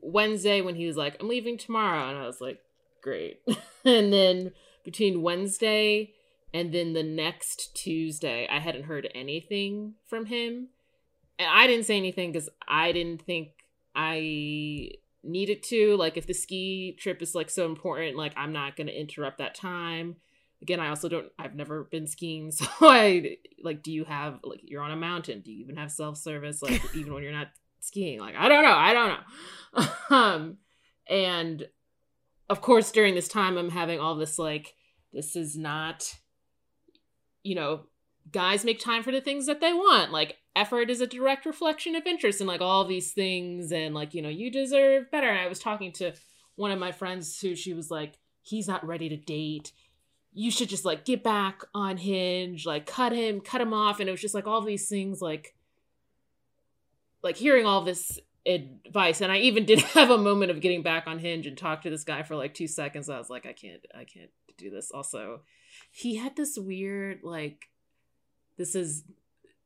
[0.01, 2.59] Wednesday when he was like, I'm leaving tomorrow and I was like,
[3.01, 3.41] Great.
[3.85, 4.51] and then
[4.83, 6.13] between Wednesday
[6.53, 10.67] and then the next Tuesday, I hadn't heard anything from him.
[11.39, 13.51] And I didn't say anything because I didn't think
[13.95, 14.91] I
[15.23, 15.95] needed to.
[15.95, 19.37] Like, if the ski trip is like so important, like, I'm not going to interrupt
[19.37, 20.17] that time.
[20.61, 22.51] Again, I also don't, I've never been skiing.
[22.55, 25.41] So I, like, do you have, like, you're on a mountain.
[25.41, 26.61] Do you even have self service?
[26.61, 27.47] Like, even when you're not
[27.79, 28.19] skiing?
[28.19, 28.75] Like, I don't know.
[28.75, 29.09] I don't
[29.79, 29.87] know.
[30.15, 30.57] um,
[31.07, 31.65] and
[32.49, 34.75] of course, during this time, I'm having all this, like,
[35.13, 36.13] this is not
[37.43, 37.81] you know,
[38.31, 40.11] guys make time for the things that they want.
[40.11, 44.13] Like effort is a direct reflection of interest and like all these things and like,
[44.13, 45.27] you know, you deserve better.
[45.27, 46.13] And I was talking to
[46.55, 49.71] one of my friends who she was like, he's not ready to date.
[50.33, 53.99] You should just like get back on Hinge, like cut him, cut him off.
[53.99, 55.55] And it was just like all these things like
[57.23, 61.05] like hearing all this advice and i even did have a moment of getting back
[61.07, 63.53] on hinge and talk to this guy for like two seconds i was like i
[63.53, 65.41] can't i can't do this also
[65.91, 67.69] he had this weird like
[68.57, 69.03] this is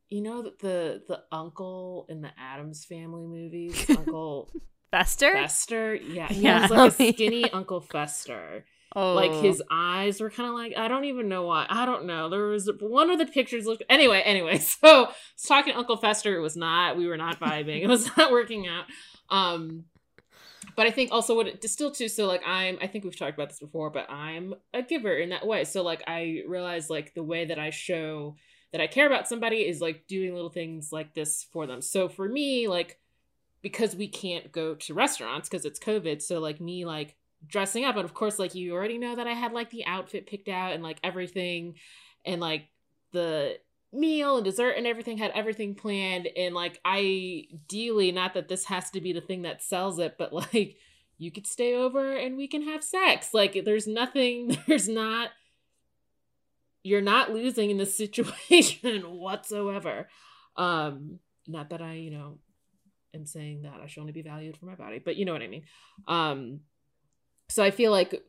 [0.08, 4.50] you know the the uncle in the Addams family movies, Uncle
[4.90, 5.32] Fester.
[5.32, 6.62] Fester, yeah, he yeah.
[6.62, 8.64] was like a skinny Uncle Fester.
[8.98, 9.12] Oh.
[9.12, 11.66] Like his eyes were kind of like I don't even know why.
[11.68, 12.30] I don't know.
[12.30, 14.22] There was one of the pictures looked anyway.
[14.24, 15.10] Anyway, so
[15.46, 16.34] talking to Uncle Fester.
[16.34, 16.96] It was not.
[16.96, 17.82] We were not vibing.
[17.82, 18.86] it was not working out.
[19.28, 19.84] Um,
[20.76, 23.34] but I think also what it distilled to, so like I'm, I think we've talked
[23.34, 25.64] about this before, but I'm a giver in that way.
[25.64, 28.36] So like I realize like the way that I show
[28.72, 31.82] that I care about somebody is like doing little things like this for them.
[31.82, 32.98] So for me, like
[33.60, 37.16] because we can't go to restaurants because it's COVID, so like me like
[37.48, 40.26] dressing up, and of course like you already know that I had like the outfit
[40.26, 41.74] picked out and like everything,
[42.24, 42.68] and like
[43.12, 43.56] the
[43.92, 48.90] meal and dessert and everything had everything planned and like ideally not that this has
[48.90, 50.76] to be the thing that sells it but like
[51.18, 53.32] you could stay over and we can have sex.
[53.32, 55.30] Like there's nothing there's not
[56.82, 60.08] you're not losing in this situation whatsoever.
[60.56, 62.38] Um not that i you know
[63.14, 65.42] am saying that i should only be valued for my body but you know what
[65.42, 65.62] i mean.
[66.08, 66.60] Um
[67.48, 68.22] so i feel like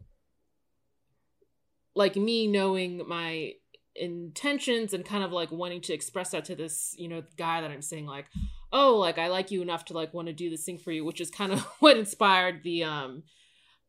[1.95, 3.53] like me knowing my
[3.95, 7.71] intentions and kind of like wanting to express that to this you know guy that
[7.71, 8.25] i'm saying like
[8.71, 11.03] oh like i like you enough to like want to do this thing for you
[11.03, 13.23] which is kind of what inspired the um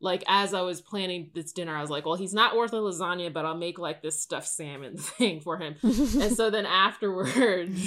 [0.00, 2.76] like as i was planning this dinner i was like well he's not worth a
[2.76, 5.74] lasagna but i'll make like this stuffed salmon thing for him.
[5.82, 7.80] And so then afterwards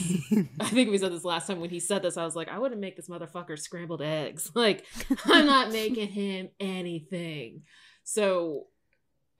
[0.60, 2.60] i think we said this last time when he said this i was like i
[2.60, 4.52] wouldn't make this motherfucker scrambled eggs.
[4.62, 4.86] Like
[5.26, 7.63] i'm not making him anything.
[8.04, 8.67] So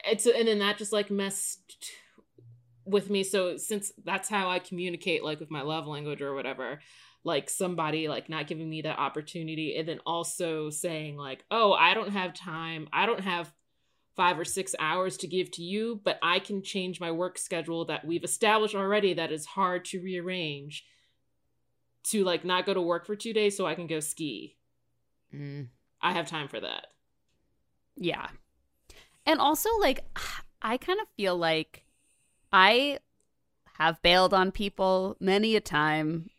[0.04, 1.92] it's and then that just like messed
[2.86, 3.24] with me.
[3.24, 6.80] So since that's how i communicate like with my love language or whatever
[7.24, 11.94] like somebody like not giving me that opportunity and then also saying like oh i
[11.94, 13.54] don't have time i don't have
[14.16, 17.86] five or six hours to give to you but i can change my work schedule
[17.86, 20.84] that we've established already that is hard to rearrange
[22.04, 24.58] to like not go to work for two days so i can go ski.
[25.34, 25.68] Mm.
[26.02, 26.88] i have time for that.
[27.96, 28.28] Yeah.
[29.26, 30.04] And also like
[30.62, 31.86] i kind of feel like
[32.52, 33.00] I
[33.78, 36.30] have bailed on people many a time,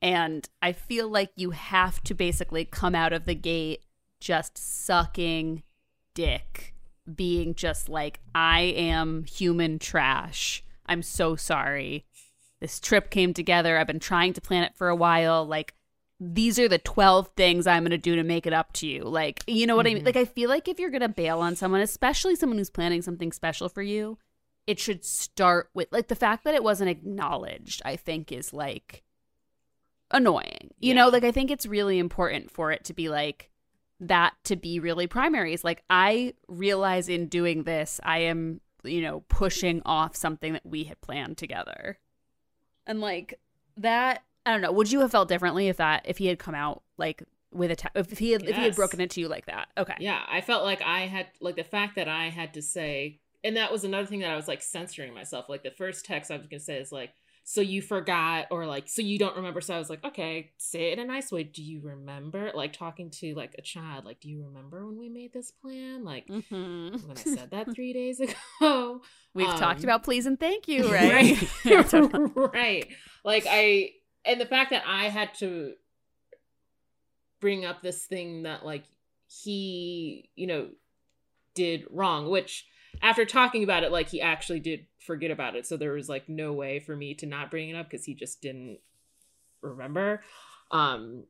[0.00, 3.84] and I feel like you have to basically come out of the gate
[4.20, 5.62] just sucking
[6.14, 6.74] dick,
[7.12, 10.62] being just like, I am human trash.
[10.86, 12.04] I'm so sorry.
[12.60, 13.78] This trip came together.
[13.78, 15.44] I've been trying to plan it for a while.
[15.46, 15.74] Like,
[16.20, 19.04] these are the 12 things I'm going to do to make it up to you.
[19.04, 19.92] Like, you know what mm-hmm.
[19.92, 20.04] I mean?
[20.04, 23.02] Like, I feel like if you're going to bail on someone, especially someone who's planning
[23.02, 24.18] something special for you,
[24.68, 29.02] it should start with like the fact that it wasn't acknowledged i think is like
[30.10, 30.94] annoying you yeah.
[30.94, 33.50] know like i think it's really important for it to be like
[34.00, 39.02] that to be really primary is like i realize in doing this i am you
[39.02, 41.98] know pushing off something that we had planned together
[42.86, 43.38] and like
[43.76, 46.54] that i don't know would you have felt differently if that if he had come
[46.54, 48.50] out like with a te- if he had yes.
[48.50, 51.00] if he had broken it to you like that okay yeah i felt like i
[51.00, 54.30] had like the fact that i had to say and that was another thing that
[54.30, 55.48] I was like censoring myself.
[55.48, 57.12] Like the first text I was gonna say is like,
[57.50, 59.62] so you forgot or like so you don't remember.
[59.62, 61.44] So i was like okay say it in a nice way.
[61.44, 62.50] Do you remember?
[62.54, 66.04] Like talking to like a child like do you remember when we made this plan?
[66.04, 67.06] Like Mhm.
[67.08, 69.00] when i said that three days ago
[69.34, 71.36] We've talked Um, about please and thank you, right?
[71.64, 72.12] right
[72.52, 72.86] right.
[73.24, 73.92] Like i
[74.26, 75.72] and the fact that i had to
[77.40, 78.84] bring up this thing that like
[79.26, 80.68] he you know
[81.54, 82.66] did wrong which
[83.02, 85.66] after talking about it like he actually did forget about it.
[85.66, 88.14] So there was like no way for me to not bring it up because he
[88.14, 88.78] just didn't
[89.62, 90.22] remember.
[90.70, 91.24] Um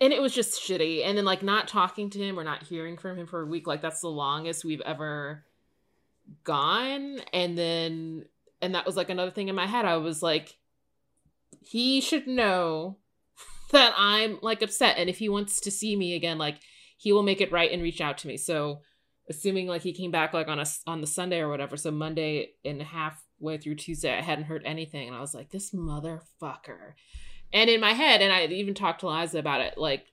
[0.00, 1.04] and it was just shitty.
[1.04, 3.66] And then like not talking to him or not hearing from him for a week
[3.66, 5.44] like that's the longest we've ever
[6.44, 7.20] gone.
[7.32, 8.26] And then
[8.62, 9.84] and that was like another thing in my head.
[9.84, 10.56] I was like
[11.60, 12.98] he should know
[13.72, 14.98] that i'm like upset.
[14.98, 16.60] And if he wants to see me again like
[16.96, 18.36] he will make it right and reach out to me.
[18.36, 18.80] So
[19.28, 22.50] assuming like he came back like on a on the sunday or whatever so monday
[22.64, 26.92] and halfway through tuesday i hadn't heard anything and i was like this motherfucker.
[27.52, 30.06] And in my head and i even talked to liza about it like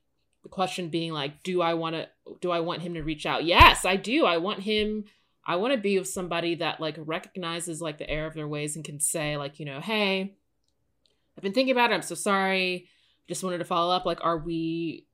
[0.43, 2.07] the question being like do i want to
[2.39, 3.43] do i want him to reach out?
[3.43, 4.25] Yes i do.
[4.25, 5.05] I want him
[5.45, 8.75] i want to be with somebody that like recognizes like the error of their ways
[8.75, 10.35] and can say like you know hey
[11.37, 11.95] i've been thinking about it.
[11.95, 12.87] I'm so sorry.
[13.27, 14.05] Just wanted to follow up.
[14.05, 15.07] Like are we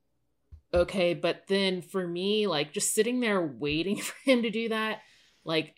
[0.74, 4.98] okay but then for me like just sitting there waiting for him to do that
[5.44, 5.74] like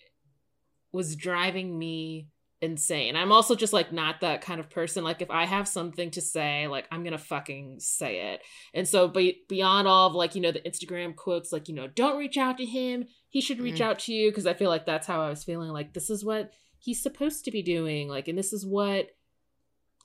[0.92, 2.28] was driving me
[2.62, 3.16] insane.
[3.16, 5.02] I'm also just like not that kind of person.
[5.02, 8.42] Like if i have something to say like i'm gonna fucking say it.
[8.74, 11.86] And so be- beyond all of like you know the instagram quotes like you know
[11.86, 13.06] don't reach out to him.
[13.30, 13.84] He should reach Mm.
[13.86, 14.30] out to you.
[14.30, 17.44] Because i feel like that's how i was feeling like this is what he's supposed
[17.44, 19.08] to be doing like and this is what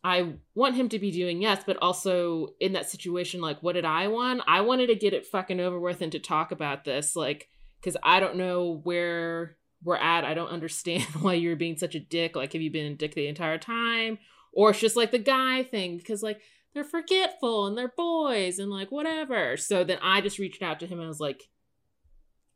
[0.05, 3.85] I want him to be doing, yes, but also in that situation, like, what did
[3.85, 4.43] I want?
[4.45, 7.49] I wanted to get it fucking over with and to talk about this, like,
[7.81, 10.23] because I don't know where we're at.
[10.23, 12.35] I don't understand why you're being such a dick.
[12.35, 14.19] Like, have you been a dick the entire time?
[14.53, 16.39] Or it's just like the guy thing, because, like,
[16.75, 19.57] they're forgetful and they're boys and, like, whatever.
[19.57, 21.49] So then I just reached out to him and I was like,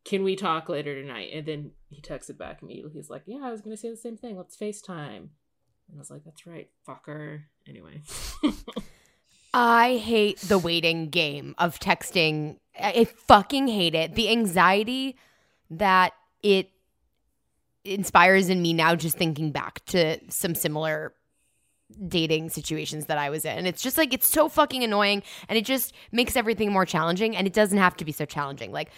[0.05, 1.31] can we talk later tonight?
[1.33, 2.91] And then he texted back immediately.
[2.93, 4.37] He's like, yeah, I was going to say the same thing.
[4.37, 5.29] Let's FaceTime.
[5.89, 7.41] And I was like, that's right, fucker.
[7.67, 8.01] Anyway.
[9.53, 12.57] I hate the waiting game of texting.
[12.79, 14.15] I fucking hate it.
[14.15, 15.17] The anxiety
[15.71, 16.69] that it
[17.83, 21.13] inspires in me now just thinking back to some similar
[22.07, 23.65] dating situations that I was in.
[23.65, 27.47] It's just like it's so fucking annoying and it just makes everything more challenging and
[27.47, 28.71] it doesn't have to be so challenging.
[28.71, 28.91] Like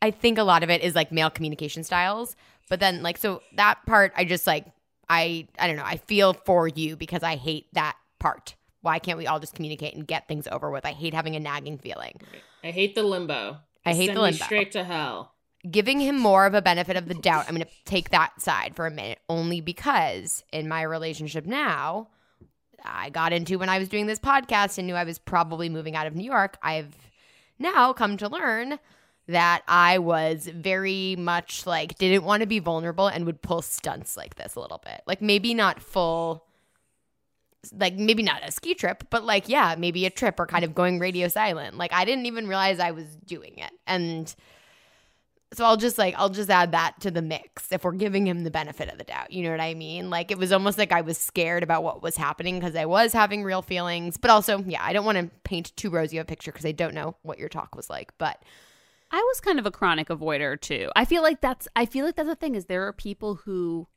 [0.00, 2.36] I think a lot of it is like male communication styles,
[2.70, 4.66] but then like so that part I just like
[5.10, 8.54] I I don't know, I feel for you because I hate that part.
[8.82, 10.86] Why can't we all just communicate and get things over with?
[10.86, 12.18] I hate having a nagging feeling.
[12.64, 13.58] I hate the limbo.
[13.84, 14.44] I hate Send the me limbo.
[14.44, 15.34] straight to hell.
[15.70, 17.44] Giving him more of a benefit of the doubt.
[17.48, 22.08] I'm going to take that side for a minute only because in my relationship now,
[22.82, 25.96] I got into when I was doing this podcast and knew I was probably moving
[25.96, 26.56] out of New York.
[26.62, 26.96] I've
[27.58, 28.78] now come to learn
[29.30, 34.16] that I was very much like didn't want to be vulnerable and would pull stunts
[34.16, 35.02] like this a little bit.
[35.06, 36.46] Like maybe not full
[37.76, 40.74] like maybe not a ski trip, but like yeah, maybe a trip or kind of
[40.74, 41.76] going radio silent.
[41.76, 43.72] Like I didn't even realize I was doing it.
[43.86, 44.34] And
[45.52, 48.44] so I'll just like I'll just add that to the mix if we're giving him
[48.44, 49.32] the benefit of the doubt.
[49.32, 50.08] You know what I mean?
[50.08, 53.12] Like it was almost like I was scared about what was happening because I was
[53.12, 56.26] having real feelings, but also yeah, I don't want to paint too rosy of a
[56.26, 58.12] picture because I don't know what your talk was like.
[58.16, 58.42] But
[59.10, 60.90] I was kind of a chronic avoider too.
[60.94, 63.88] I feel like that's I feel like that's the thing is there are people who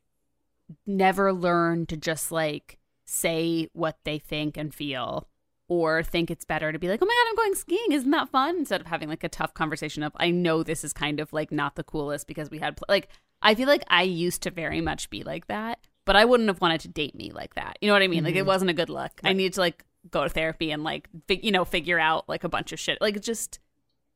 [0.88, 5.28] never learn to just like say what they think and feel
[5.68, 7.92] or think it's better to be like, "Oh my god, I'm going skiing.
[7.92, 10.94] Isn't that fun?" instead of having like a tough conversation of, "I know this is
[10.94, 12.86] kind of like not the coolest because we had pl-.
[12.90, 13.10] like
[13.42, 16.62] I feel like I used to very much be like that, but I wouldn't have
[16.62, 17.78] wanted to date me like that.
[17.82, 18.24] You know what I mean?
[18.24, 18.48] Like it mm-hmm.
[18.48, 19.12] wasn't a good look.
[19.24, 22.44] I needed to like go to therapy and like fig- you know, figure out like
[22.44, 23.00] a bunch of shit.
[23.00, 23.60] Like just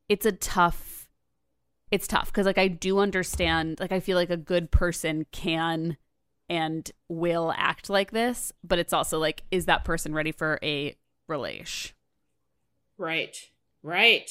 [0.09, 1.07] it's a tough
[1.91, 5.97] it's tough because like i do understand like i feel like a good person can
[6.49, 10.95] and will act like this but it's also like is that person ready for a
[11.27, 11.93] relation
[12.97, 13.37] Right.
[13.83, 14.29] Right.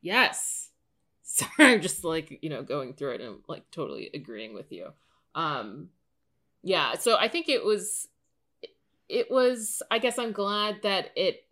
[0.00, 0.70] Yes.
[1.22, 4.88] Sorry, I'm just like, you know, going through it and like totally agreeing with you.
[5.34, 5.90] Um
[6.62, 8.08] yeah, so I think it was
[9.08, 11.44] it was I guess I'm glad that it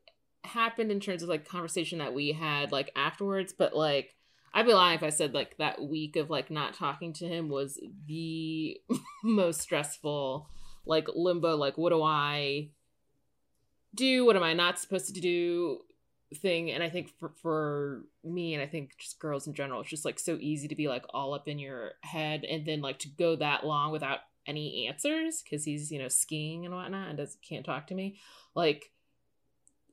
[0.47, 4.15] happened in terms of like conversation that we had like afterwards, but like
[4.55, 7.49] I'd be lying if I said like that week of like not talking to him
[7.49, 8.81] was the
[9.25, 10.49] most stressful
[10.87, 12.71] like limbo like what do I
[13.95, 14.25] do?
[14.25, 15.81] What am I not supposed to do?
[16.35, 19.89] thing and i think for, for me and i think just girls in general it's
[19.89, 22.99] just like so easy to be like all up in your head and then like
[22.99, 27.19] to go that long without any answers because he's you know skiing and whatnot and
[27.19, 28.19] does can't talk to me
[28.55, 28.91] like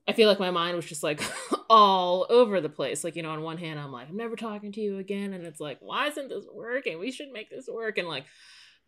[0.08, 1.20] i feel like my mind was just like
[1.70, 4.72] all over the place like you know on one hand i'm like i'm never talking
[4.72, 7.98] to you again and it's like why isn't this working we should make this work
[7.98, 8.24] and like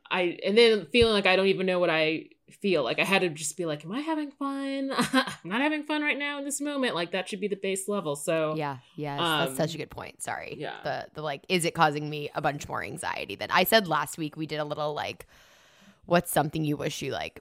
[0.09, 2.27] I and then feeling like I don't even know what I
[2.63, 2.85] feel.
[2.85, 4.93] Like I had to just be like, Am I having fun?
[4.97, 6.95] I'm not having fun right now in this moment.
[6.95, 8.15] Like that should be the base level.
[8.15, 10.23] So Yeah, yes, that's such a Um, good point.
[10.23, 10.55] Sorry.
[10.61, 10.77] yeah.
[10.85, 14.17] The the like, is it causing me a bunch more anxiety than I said last
[14.17, 14.37] week?
[14.37, 15.27] We did a little like,
[16.05, 17.41] what's something you wish you like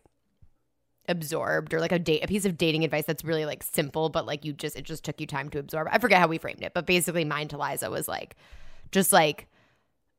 [1.08, 4.26] absorbed or like a date a piece of dating advice that's really like simple but
[4.26, 5.88] like you just it just took you time to absorb.
[5.92, 8.36] I forget how we framed it but basically mine to liza was like
[8.92, 9.48] just like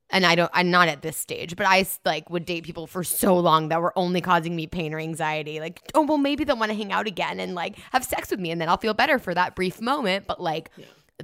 [0.09, 3.03] and i don't i'm not at this stage but i like would date people for
[3.03, 5.59] so long that were only causing me pain or anxiety.
[5.59, 8.39] Like oh well maybe they'll want to hang out again and like have sex with
[8.39, 10.71] me and then i'll feel better for that brief moment but like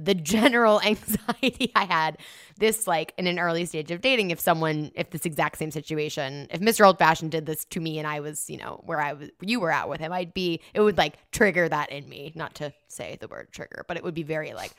[0.00, 2.18] the general anxiety I had
[2.58, 6.48] this like in an early stage of dating if someone if this exact same situation
[6.50, 6.86] if Mr.
[6.86, 9.60] Old Fashioned did this to me and I was you know where I was you
[9.60, 12.72] were out with him I'd be it would like trigger that in me not to
[12.88, 14.72] say the word trigger but it would be very like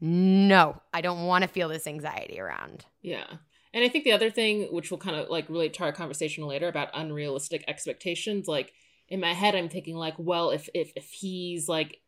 [0.00, 3.26] no I don't want to feel this anxiety around Yeah.
[3.72, 6.46] And I think the other thing, which will kind of like relate to our conversation
[6.46, 8.72] later about unrealistic expectations, like
[9.08, 12.00] in my head, I'm thinking like, well, if if if he's like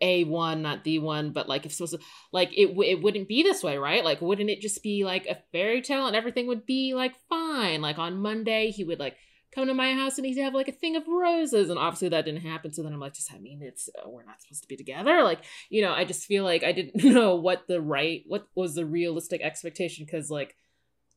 [0.00, 2.00] a one, not the one, but like if supposed to,
[2.32, 4.04] like it it wouldn't be this way, right?
[4.04, 7.80] Like, wouldn't it just be like a fairy tale and everything would be like fine?
[7.80, 9.16] Like on Monday, he would like
[9.54, 12.24] come to my house and he'd have like a thing of roses, and obviously that
[12.26, 12.72] didn't happen.
[12.72, 15.22] So then I'm like, does that mean it's uh, we're not supposed to be together?
[15.22, 18.74] Like, you know, I just feel like I didn't know what the right, what was
[18.74, 20.54] the realistic expectation because like.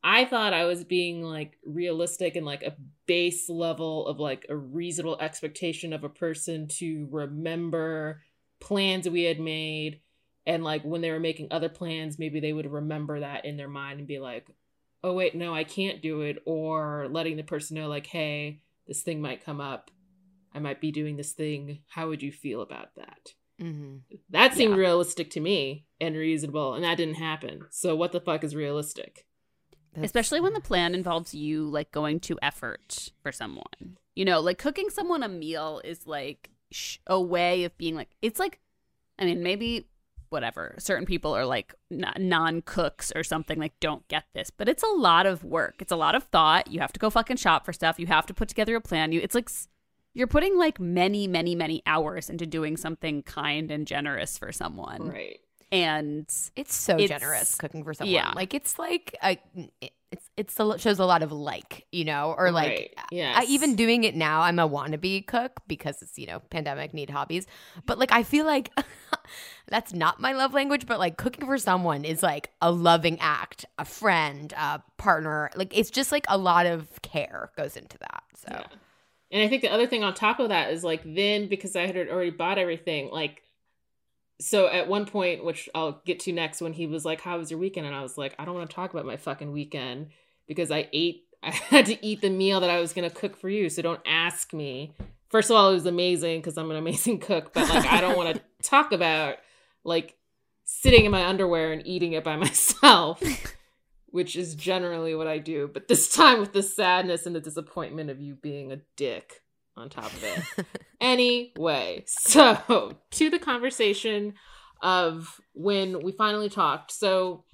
[0.02, 4.56] I thought I was being like realistic and like a base level of like a
[4.56, 8.22] reasonable expectation of a person to remember
[8.60, 10.00] plans we had made.
[10.46, 13.68] And like when they were making other plans maybe they would remember that in their
[13.68, 14.46] mind and be like
[15.04, 19.02] oh wait no I can't do it or letting the person know like hey this
[19.02, 19.90] thing might come up.
[20.52, 21.80] I might be doing this thing.
[21.88, 23.34] How would you feel about that?
[23.60, 23.96] Mm-hmm.
[24.30, 24.80] that seemed Yeah.
[24.80, 27.60] realistic to me and reasonable and that didn't happen.
[27.70, 29.26] So what the fuck is realistic?
[29.94, 33.98] Especially when the plan involves you like going to effort for someone.
[34.16, 38.10] You know like cooking someone a meal is like sh- a way of being like
[38.22, 38.60] it's like
[39.18, 39.86] i mean maybe
[40.30, 40.76] whatever.
[40.78, 44.86] Certain people are like n- non-cooks or something like don't get this but it's a
[44.86, 45.74] lot of work.
[45.80, 46.70] It's a lot of thought.
[46.70, 47.98] You have to go fucking shop for stuff.
[47.98, 49.10] You have to put together a plan.
[49.10, 49.50] You it's like
[50.14, 55.08] you're putting like many many many hours into doing something kind and generous for someone.
[55.08, 55.40] Right.
[55.72, 58.14] And It's so It's- generous cooking for someone.
[58.14, 58.32] yeah.
[58.36, 59.34] Like it's like uh,
[59.82, 62.94] a, it's it's a, shows a lot of like you know, or like Right.
[63.36, 64.42] I, even doing it now.
[64.42, 67.46] I'm a wannabe cook because it's you know pandemic need hobbies,
[67.86, 68.72] but like I feel like
[69.68, 70.86] that's not my love language.
[70.86, 75.50] But like cooking for someone is like a loving act, a friend, a partner.
[75.54, 78.22] Like it's just like a lot of care goes into that.
[78.34, 78.66] So Yeah.
[79.32, 81.86] And I think the other thing on top of that is like then because I
[81.86, 83.42] had already bought everything, like
[84.40, 87.50] so at one point, which I'll get to next, when he was like, How was
[87.50, 87.86] your weekend?
[87.86, 90.08] And I was like, I don't want to talk about my fucking weekend
[90.48, 93.48] because I ate I had to eat the meal that I was gonna cook for
[93.48, 93.68] you.
[93.68, 94.94] So don't ask me.
[95.28, 98.16] First of all, it was amazing because I'm an amazing cook, but like I don't
[98.16, 99.36] want to talk about
[99.84, 100.16] like
[100.64, 103.22] sitting in my underwear and eating it by myself.
[104.12, 108.10] Which is generally what I do, but this time with the sadness and the disappointment
[108.10, 109.39] of you being a dick
[109.76, 110.66] on top of it.
[111.00, 114.34] anyway, so to the conversation
[114.82, 116.90] of when we finally talked.
[116.92, 117.44] So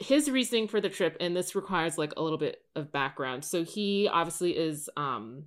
[0.00, 3.44] his reasoning for the trip, and this requires like a little bit of background.
[3.44, 5.44] So he obviously is um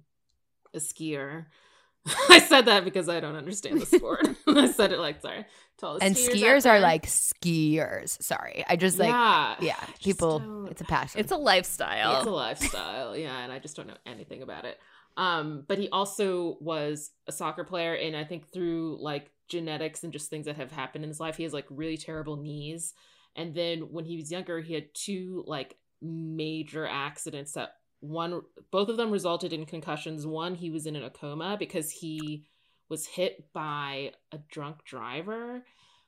[0.73, 1.45] a skier.
[2.29, 4.27] I said that because I don't understand the sport.
[4.47, 5.45] I said it like sorry.
[5.79, 8.21] To all the and skiers, skiers are like skiers.
[8.23, 10.39] Sorry, I just like yeah, yeah, people.
[10.39, 11.19] don't- It's a passion.
[11.19, 14.79] it's a lifestyle it's a lifestyle, yeah, and I just don't know anything about it.
[15.17, 20.13] Um, but he also was a soccer player, and I think through like genetics and
[20.13, 22.93] just things that have happened in his life, he has like really terrible knees.
[23.35, 28.89] And then when he was younger, he had two like major accidents that one both
[28.89, 30.27] of them resulted in concussions.
[30.27, 32.45] One, he was in a coma because he
[32.89, 35.63] was hit by a drunk driver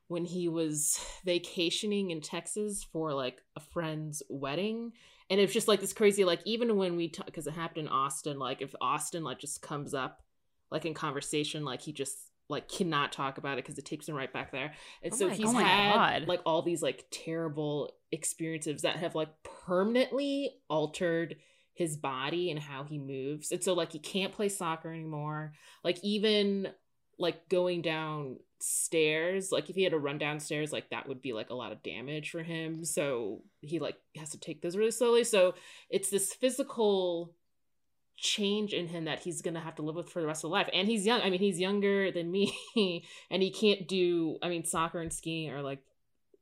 [0.07, 4.91] when he was vacationing in Texas for like a friend's wedding.
[5.29, 7.93] And it's just like this crazy, like, even when we talk, because it happened in
[7.93, 10.23] Austin, like, if Austin, like, just comes up,
[10.71, 12.17] like, in conversation, like, he just,
[12.49, 14.73] like, cannot talk about it because it takes him right back there.
[15.03, 16.27] And Oh so my- he's oh had, God.
[16.27, 21.35] like, all these, like, terrible experiences that have, like, permanently altered
[21.73, 23.51] his body and how he moves.
[23.51, 25.53] And so, like, he can't play soccer anymore.
[25.83, 26.69] Like, even
[27.19, 31.31] like going down stairs like if he had to run downstairs like that would be
[31.31, 32.83] like a lot of damage for him.
[32.83, 35.23] So he like has to take those really slowly.
[35.23, 35.55] So
[35.89, 37.33] it's this physical
[38.17, 40.69] change in him that he's gonna have to live with for the rest of life.
[40.73, 42.53] And he's young i mean he's younger than me
[43.31, 45.79] and he can't do i mean soccer and skiing are like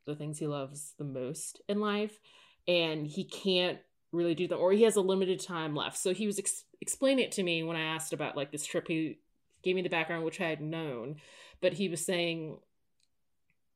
[0.06, 2.20] the things he loves the most in life.
[2.68, 3.80] And he can't
[4.12, 5.98] really do them or he has a limited time left.
[5.98, 8.88] So he was ex- explaining it to me when i asked about like this trip
[8.88, 9.20] he
[9.64, 11.16] gave me the background which i had known
[11.62, 12.58] but he was saying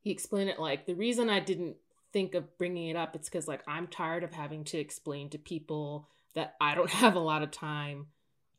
[0.02, 1.76] he explained it like the reason I didn't
[2.12, 5.38] think of bringing it up it's because like I'm tired of having to explain to
[5.38, 8.08] people that I don't have a lot of time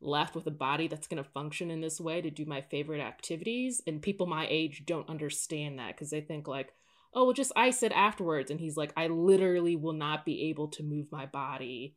[0.01, 2.99] left with a body that's going to function in this way to do my favorite
[2.99, 6.74] activities and people my age don't understand that because they think like
[7.13, 10.67] oh well just ice it afterwards and he's like I literally will not be able
[10.69, 11.95] to move my body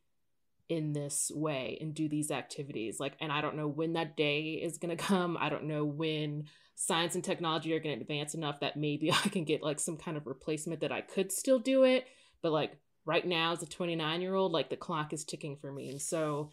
[0.69, 4.61] in this way and do these activities like and I don't know when that day
[4.62, 6.47] is going to come I don't know when
[6.77, 9.97] science and technology are going to advance enough that maybe I can get like some
[9.97, 12.07] kind of replacement that I could still do it.
[12.43, 15.73] But like right now, as a 29 year old, like the clock is ticking for
[15.73, 15.89] me.
[15.89, 16.51] And so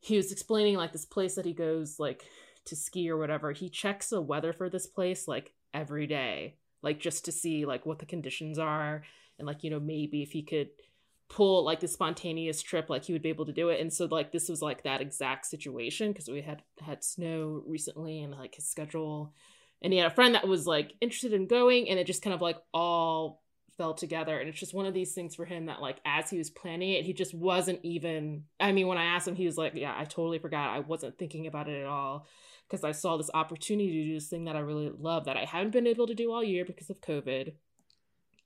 [0.00, 2.24] he was explaining like this place that he goes like
[2.66, 3.52] to ski or whatever.
[3.52, 7.86] He checks the weather for this place like every day, like just to see like
[7.86, 9.04] what the conditions are.
[9.38, 10.68] And like, you know, maybe if he could
[11.30, 13.80] pull like the spontaneous trip like he would be able to do it.
[13.80, 18.20] And so like this was like that exact situation because we had had snow recently
[18.20, 19.32] and like his schedule.
[19.80, 22.34] And he had a friend that was like interested in going and it just kind
[22.34, 23.42] of like all
[23.78, 24.38] fell together.
[24.38, 26.90] And it's just one of these things for him that like as he was planning
[26.94, 29.94] it he just wasn't even i mean when i asked him he was like yeah
[29.96, 30.76] i totally forgot.
[30.76, 32.26] I wasn't thinking about it at all
[32.68, 35.44] because i saw this opportunity to do this thing that i really love that i
[35.44, 37.52] haven't been able to do all year because of covid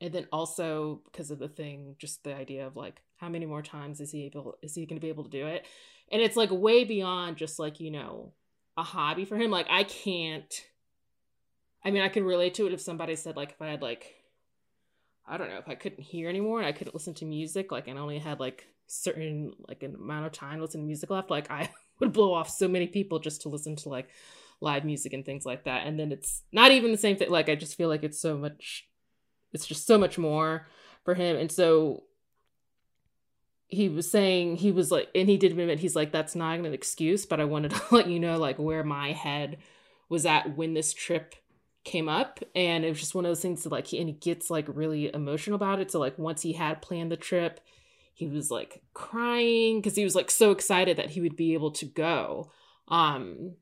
[0.01, 3.63] and then also because of the thing just the idea of like how many more
[3.63, 5.67] times is he able is he going to be able to do it
[6.11, 8.33] and it's like way beyond just like you know
[8.77, 10.65] a hobby for him like i can't
[11.85, 14.15] I mean, I could relate to it if somebody said like if I had like
[15.27, 17.89] I don't know, if I couldn't hear anymore and I couldn't listen to music, like
[17.89, 21.31] and only had like certain like an amount of time to listen to music left,
[21.31, 21.71] like I
[22.01, 24.09] would blow off so many people just to listen to like
[24.61, 25.87] live music and things like that.
[25.87, 27.31] And then it's not even the same thing.
[27.31, 28.87] Like I just feel like it's so much
[29.55, 30.67] it's just so much more
[31.05, 31.37] for him.
[31.37, 32.03] And so
[33.69, 36.67] he was saying he was like and he did admit he's like that's not an
[36.67, 39.57] excuse but i wanted to let you know like where my head
[40.09, 41.35] was at when this trip
[41.85, 42.41] came up.
[42.55, 44.67] And it was just one of those things that like he, and he gets like
[44.69, 45.91] really emotional about it.
[45.91, 47.61] So like once he had planned the trip
[48.17, 51.73] he was like crying because he was like so excited that he would be able
[51.73, 52.51] to go.
[52.87, 53.55] Um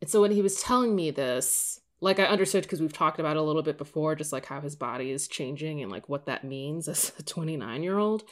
[0.00, 3.36] and so when he was telling me this like i understood because we've talked about
[3.36, 6.44] a little bit before just like how his body is changing and like what that
[6.44, 8.24] means as a 29 year old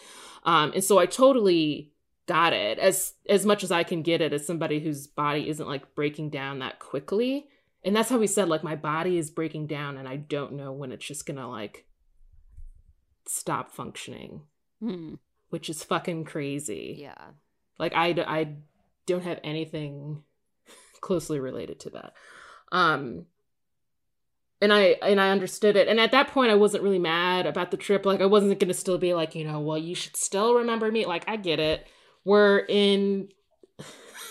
[0.45, 1.91] um and so i totally
[2.27, 5.67] got it as as much as i can get it as somebody whose body isn't
[5.69, 7.47] like breaking down that quickly
[7.85, 10.73] and that's how he said like my body is breaking down and i don't know
[10.73, 11.87] when it's just gonna like
[13.27, 14.43] stop functioning
[14.81, 15.15] Hmm.
[15.49, 17.15] which is fucking crazy Yeah.
[17.79, 18.55] like i i
[19.07, 20.23] don't have anything
[21.01, 22.13] closely related to that
[22.73, 23.27] um
[24.65, 25.87] and i and i understood it.
[25.89, 28.07] And at that point i wasn't really mad about the trip.
[28.07, 31.07] Like i wasn't gonna still be like you know well you should still remember me.
[31.07, 31.87] Like i get it.
[32.25, 33.29] We're in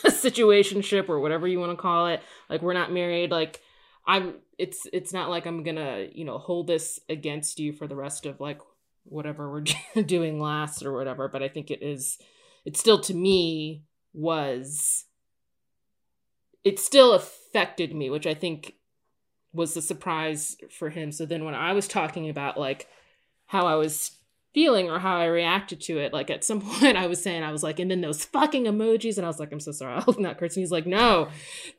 [0.04, 2.22] a situationship or whatever you want to call it.
[2.50, 3.32] Like we're not married.
[3.32, 3.62] Like
[4.06, 7.96] i'm it's it's not like i'm gonna you know hold this against you for the
[7.96, 8.60] rest of like
[9.06, 11.28] whatever we're doing last or whatever.
[11.28, 12.18] But i think it is
[12.66, 15.06] it still to me was
[16.64, 18.76] it still affected me which i think
[19.54, 22.88] was the surprise for him so then when i was talking about like
[23.47, 24.18] how i was
[24.54, 26.14] feeling or how I reacted to it.
[26.14, 29.18] Like at some point I was saying, I was like, and then those fucking emojis.
[29.18, 30.01] And I was like, I'm so sorry.
[30.08, 30.56] I'll not curse.
[30.56, 31.30] And he's like, no,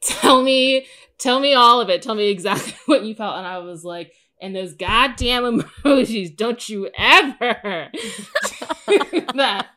[0.01, 0.87] tell me,
[1.19, 2.03] tell me all of it.
[2.03, 3.37] Tell me exactly what you felt.
[3.37, 7.91] And I was like, and those goddamn emojis, don't you ever
[8.87, 9.69] do that.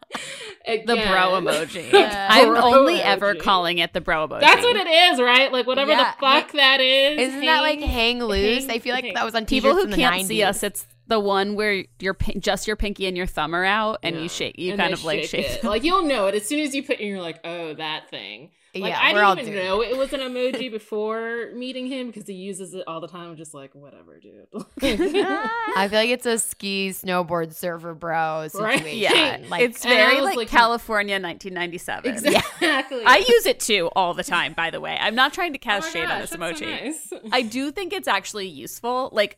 [0.67, 1.89] The bro emoji.
[1.93, 2.27] Yeah.
[2.29, 4.41] I'm Bro only ever calling it the bro emoji.
[4.41, 5.51] That's what it is, right?
[5.51, 6.13] Like whatever Yeah.
[6.13, 7.19] the fuck that is.
[7.29, 8.67] Isn't that like hang loose?
[8.69, 10.25] I feel like hang- that was on People who in the can't 90s.
[10.27, 13.63] see us, it's the one where your pin- just your pinky and your thumb are
[13.63, 14.21] out, and Yeah.
[14.23, 14.59] you shake.
[14.59, 15.45] You And kind they of like shake.
[15.49, 15.63] it.
[15.63, 16.99] Like you'll know it as soon as you put.
[16.99, 17.07] In.
[17.07, 18.51] You're like, oh, that thing.
[18.81, 22.07] Like Yeah, I we're all didn't even know it was an emoji before meeting him
[22.07, 23.29] because he uses it all the time.
[23.31, 24.47] I'm just like, whatever, dude.
[24.81, 28.51] I feel like it's a ski, snowboard, surfer bro Right?
[28.51, 28.97] situation.
[28.99, 32.11] Yeah, Like it's very like, like- California 1997.
[32.11, 33.03] exactly.
[33.05, 34.53] I use it too all the time.
[34.53, 36.65] By the way, I'm not trying to Oh my cast shade on this that's so
[36.65, 36.81] emoji.
[36.83, 37.13] nice.
[37.31, 39.09] I do think it's actually useful.
[39.11, 39.37] Like,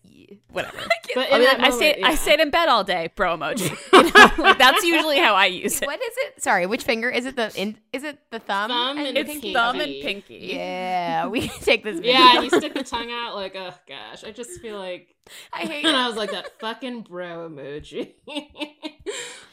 [0.51, 0.77] whatever.
[1.15, 2.15] But I'll in be I stayed, moment, I yeah.
[2.17, 3.69] stayed in bed all day, bro emoji.
[3.93, 4.43] You know?
[4.43, 5.87] like, that's usually how I use it.
[5.87, 6.43] what is it?
[6.43, 7.35] Sorry, which finger is it?
[7.35, 8.69] The in, is it the thumb?
[8.69, 9.53] Thumb and It's pinky.
[9.53, 10.39] thumb and pinky.
[10.53, 11.95] Yeah, we can take this.
[11.99, 12.11] Video.
[12.13, 15.15] Yeah, and you stick the tongue out like, oh gosh, I just feel like.
[15.53, 15.95] I hate And.
[15.95, 18.13] I was like that fucking bro emoji.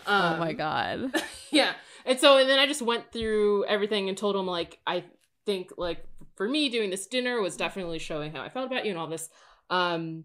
[0.06, 1.22] Oh my Um, god.
[1.50, 1.72] yeah
[2.04, 5.02] and so and then i just went through everything and told him like i
[5.44, 6.06] think like
[6.36, 9.08] for me doing this dinner was definitely showing how i felt about you and all
[9.08, 9.28] this
[9.70, 10.22] um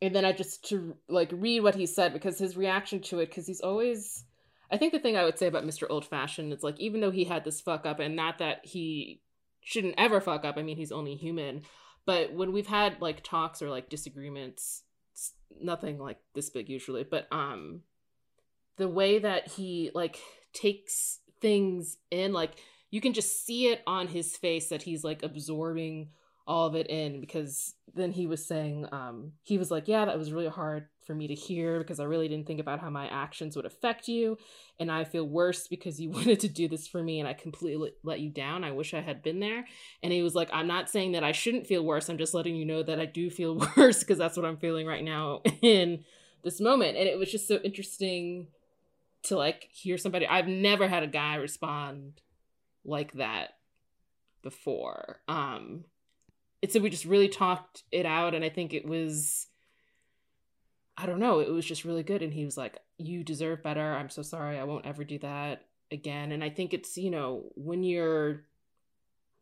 [0.00, 3.26] and then i just to like read what he said because his reaction to it
[3.26, 4.24] because he's always
[4.72, 7.10] i think the thing i would say about mr old fashioned is like even though
[7.10, 9.20] he had this fuck up and not that he
[9.60, 11.62] shouldn't ever fuck up i mean he's only human
[12.04, 14.82] but when we've had like talks or like disagreements
[15.60, 17.82] nothing like this big usually but um
[18.78, 20.18] the way that he like
[20.52, 22.52] takes things in like
[22.90, 26.08] you can just see it on his face that he's like absorbing
[26.46, 30.18] all of it in because then he was saying um he was like yeah that
[30.18, 33.06] was really hard for me to hear because i really didn't think about how my
[33.08, 34.38] actions would affect you.
[34.78, 37.92] And i feel worse because you wanted to do this for me and i completely
[38.02, 38.64] let you down.
[38.64, 39.64] I wish i had been there.
[40.02, 42.08] And he was like i'm not saying that i shouldn't feel worse.
[42.08, 44.86] I'm just letting you know that i do feel worse because that's what i'm feeling
[44.86, 46.04] right now in
[46.42, 46.96] this moment.
[46.96, 48.48] And it was just so interesting
[49.24, 52.20] to like hear somebody I've never had a guy respond
[52.84, 53.50] like that
[54.42, 55.20] before.
[55.28, 55.84] Um
[56.62, 59.48] and so we just really talked it out and I think it was
[61.02, 63.94] I don't know, it was just really good and he was like, "You deserve better.
[63.94, 64.58] I'm so sorry.
[64.58, 68.44] I won't ever do that again." And I think it's, you know, when you're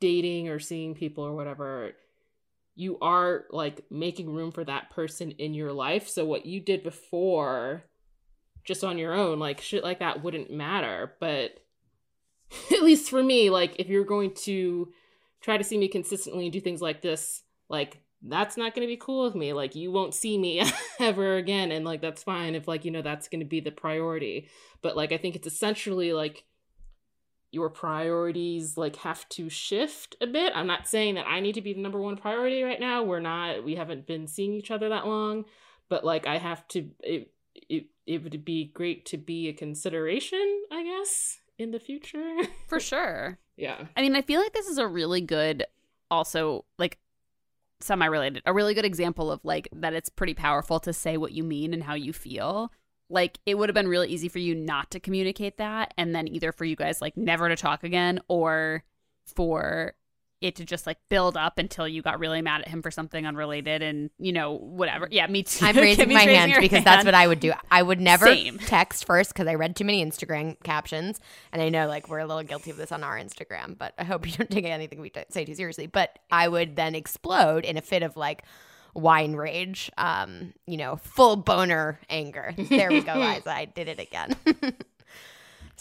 [0.00, 1.92] dating or seeing people or whatever,
[2.76, 6.08] you are like making room for that person in your life.
[6.08, 7.84] So what you did before
[8.64, 11.12] just on your own, like shit like that wouldn't matter.
[11.20, 11.62] But
[12.72, 14.92] at least for me, like if you're going to
[15.42, 18.92] try to see me consistently and do things like this, like that's not going to
[18.92, 19.52] be cool with me.
[19.52, 20.62] Like you won't see me
[21.00, 23.70] ever again and like that's fine if like you know that's going to be the
[23.70, 24.48] priority.
[24.82, 26.44] But like I think it's essentially like
[27.52, 30.52] your priorities like have to shift a bit.
[30.54, 33.02] I'm not saying that I need to be the number one priority right now.
[33.02, 35.46] We're not we haven't been seeing each other that long,
[35.88, 40.62] but like I have to it it, it would be great to be a consideration,
[40.70, 42.36] I guess, in the future.
[42.68, 43.38] For sure.
[43.56, 43.86] yeah.
[43.96, 45.64] I mean, I feel like this is a really good,
[46.10, 46.98] also like
[47.80, 51.32] semi related, a really good example of like that it's pretty powerful to say what
[51.32, 52.72] you mean and how you feel.
[53.08, 56.28] Like it would have been really easy for you not to communicate that, and then
[56.28, 58.84] either for you guys like never to talk again, or
[59.26, 59.94] for
[60.40, 63.26] it to just like build up until you got really mad at him for something
[63.26, 65.08] unrelated and you know whatever.
[65.10, 65.64] Yeah, me too.
[65.64, 67.52] I'm raising Kimmy's my raising hand because that's what I would do.
[67.70, 68.58] I would never Same.
[68.58, 71.20] text first because I read too many Instagram captions,
[71.52, 73.76] and I know like we're a little guilty of this on our Instagram.
[73.76, 75.86] But I hope you don't take anything we say too seriously.
[75.86, 78.42] But I would then explode in a fit of like
[78.94, 82.54] wine rage, um, you know, full boner anger.
[82.56, 83.50] There we go, Liza.
[83.50, 84.34] I did it again.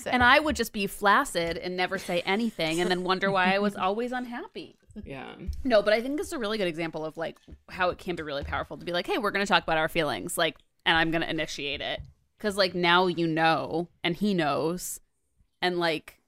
[0.03, 3.53] so, And I would just be flaccid and never say anything and then wonder why
[3.53, 4.75] I was always unhappy.
[5.03, 5.33] Yeah.
[5.63, 7.37] No, but I think this is a really good example of like
[7.69, 9.77] how it can be really powerful to be like, hey, we're going to talk about
[9.77, 12.01] our feelings, like, and I'm going to initiate it.
[12.39, 15.01] Cause like now you know and he knows
[15.61, 16.19] and like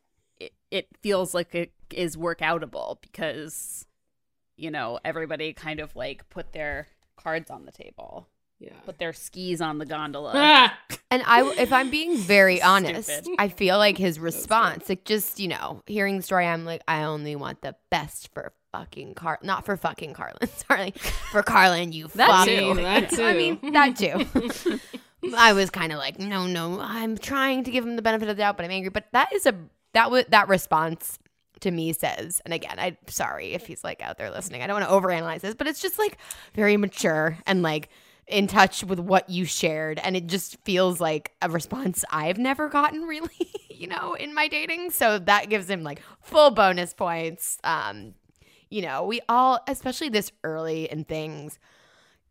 [0.42, 3.86] it, it feels like it is work outable because,
[4.58, 8.28] you know, everybody kind of like put their cards on the table,
[8.62, 8.74] Yeah.
[8.86, 10.34] put their skis on the gondola.
[10.36, 10.78] Ah!
[11.10, 15.48] And I, if I'm being very honest, I feel like his response, like just you
[15.50, 19.66] know, hearing the story, I'm like, I only want the best for fucking Car, not
[19.66, 20.92] for fucking Carlin, sorry,
[21.32, 22.48] for Carlin, you That fuck.
[22.48, 22.76] too.
[22.76, 23.24] That too.
[23.24, 24.80] I mean, that too.
[25.36, 28.38] I was kind of like, no, no, I'm trying to give him the benefit of
[28.38, 28.90] the doubt, but I'm angry.
[28.90, 29.56] But that is a
[29.94, 31.20] that was that response
[31.60, 34.62] to me says, and again, I'm sorry if he's like out there listening.
[34.64, 36.18] I don't want to overanalyze this, but it's just like
[36.56, 37.90] very mature and like
[38.32, 42.70] in touch with what you shared, and it just feels like a response I've never
[42.70, 44.92] gotten really, you know, in my dating.
[44.92, 47.60] So that gives him like full bonus points.
[47.64, 48.14] Um,
[48.70, 51.60] you know, we all, especially this early in things.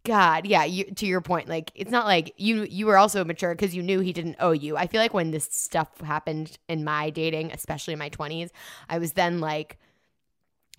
[0.04, 0.64] God, yeah.
[0.64, 3.82] You, to your point, like it's not like you you were also mature because you
[3.82, 4.76] knew he didn't owe you.
[4.76, 8.50] I feel like when this stuff happened in my dating, especially in my twenties,
[8.88, 9.78] I was then like,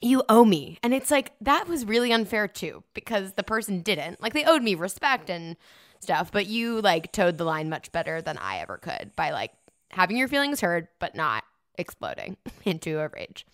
[0.02, 4.22] "You owe me," and it's like that was really unfair too because the person didn't.
[4.22, 5.56] Like they owed me respect and
[6.00, 9.52] stuff, but you like toed the line much better than I ever could by like
[9.92, 11.44] having your feelings heard but not
[11.78, 13.46] exploding into a rage.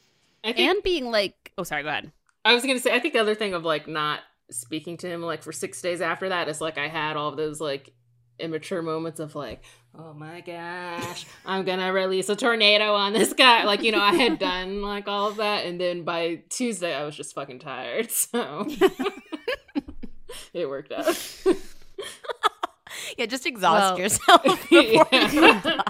[0.44, 2.12] Think And being like, oh, sorry, go ahead.
[2.46, 5.22] I was gonna say I think the other thing of like not speaking to him
[5.22, 7.92] like for six days after that is like I had all of those like
[8.40, 9.64] immature moments of like,
[9.98, 13.64] oh my gosh, I'm gonna release a tornado on this guy.
[13.66, 17.04] Like, you know, I had done like all of that and then by Tuesday I
[17.04, 18.10] was just fucking tired.
[18.12, 18.68] So
[20.54, 21.18] it worked out.
[23.18, 25.04] Yeah, just exhaust Well- yourself before you
[25.62, 25.84] die.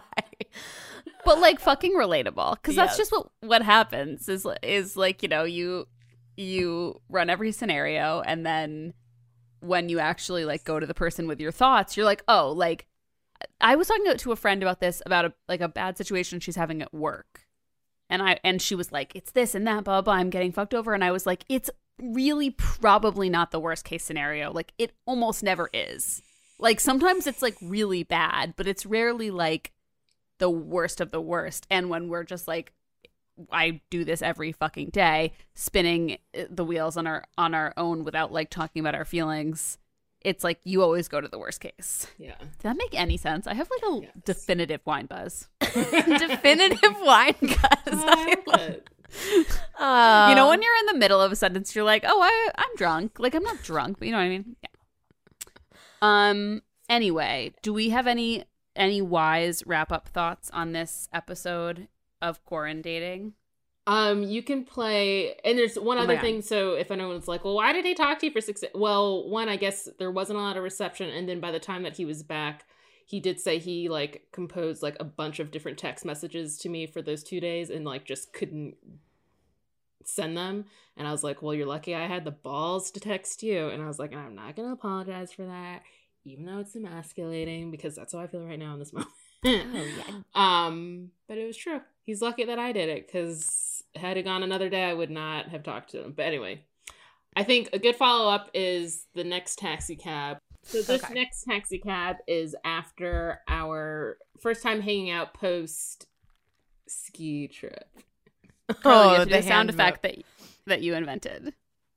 [1.26, 2.98] but like fucking relatable because that's Yes.
[2.98, 5.88] just what what happens is is like you know you
[6.38, 8.94] you run every scenario and then
[9.60, 12.86] when you actually like go to the person with your thoughts you're like oh like
[13.62, 16.56] i was talking to a friend about this about a like a bad situation she's
[16.56, 17.42] having at work.
[18.10, 20.52] And i and she was like it's this and that blah blah, blah i'm getting
[20.52, 20.94] fucked over.
[20.94, 24.52] And i was like it's really probably not the worst case scenario.
[24.52, 26.22] Like it almost never is.
[26.60, 29.74] Like sometimes it's like really bad but it's rarely like
[30.40, 31.68] the worst of the worst.
[31.70, 32.74] And when we're just like,
[33.52, 36.18] I do this every fucking day, spinning
[36.50, 39.78] the wheels on our on our own without like talking about our feelings.
[40.22, 42.08] It's like you always go to the worst case.
[42.18, 42.36] Yeah.
[42.40, 43.46] Does that make any sense?
[43.48, 44.12] I have like a Yes.
[44.26, 45.48] definitive wine buzz.
[45.62, 47.58] Definitive wine buzz.
[47.86, 48.90] I love it.
[49.80, 52.50] Uh, you know, when you're in the middle of a sentence, you're like, "Oh, I,
[52.58, 54.56] I'm drunk." Like I'm not drunk, but you know what I mean.
[54.64, 54.70] Yeah.
[56.02, 56.62] Um.
[56.90, 58.44] Anyway, do we have any
[58.76, 61.88] any wise wrap up thoughts on this episode
[62.22, 63.34] of quarantine dating?
[63.88, 66.22] Um, you can play, and there's one other God.
[66.22, 66.42] thing.
[66.42, 68.62] So if anyone's like, "Well, why did he talk to you for six?
[68.76, 71.84] Well, one, I guess there wasn't a lot of reception, and then by the time
[71.84, 72.66] that he was back,
[73.06, 76.86] he did say he like composed like a bunch of different text messages to me
[76.86, 78.76] for those two days, and like just couldn't
[80.04, 80.66] send them.
[80.98, 83.82] And I was like, "Well, you're lucky I had the balls to text you," and
[83.82, 85.84] I was like, "I'm not gonna apologize for that,
[86.26, 89.14] even though it's emasculating, because that's how I feel right now in this moment."
[89.46, 90.04] Oh, yeah.
[90.36, 91.82] Um, but it was true.
[92.06, 95.50] He's lucky that I did it because had it gone another day, I would not
[95.50, 96.14] have talked to him.
[96.16, 96.62] But anyway,
[97.36, 100.38] I think a good follow up is the next taxi cab.
[100.64, 101.14] So this Okay.
[101.14, 106.08] next taxi cab is after our first time hanging out post
[106.88, 107.86] ski trip.
[108.82, 110.16] Carly, you have to do the sound effect that
[110.66, 111.54] that you invented.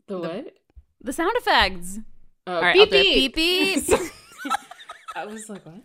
[0.06, 0.54] The what?
[1.02, 1.98] The sound effects.
[2.46, 3.02] Oh, All right, beep, I'll do it.
[3.02, 3.34] beep.
[3.34, 4.00] Beep, beep.
[5.16, 5.82] I was like, what?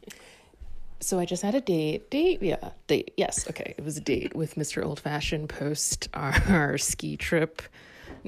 [1.05, 2.09] So I just had a date.
[2.09, 3.13] Date, yeah, date.
[3.15, 3.75] Yes, okay.
[3.77, 4.83] It was a date with Mr.
[4.83, 7.61] Old Fashioned post our, our ski trip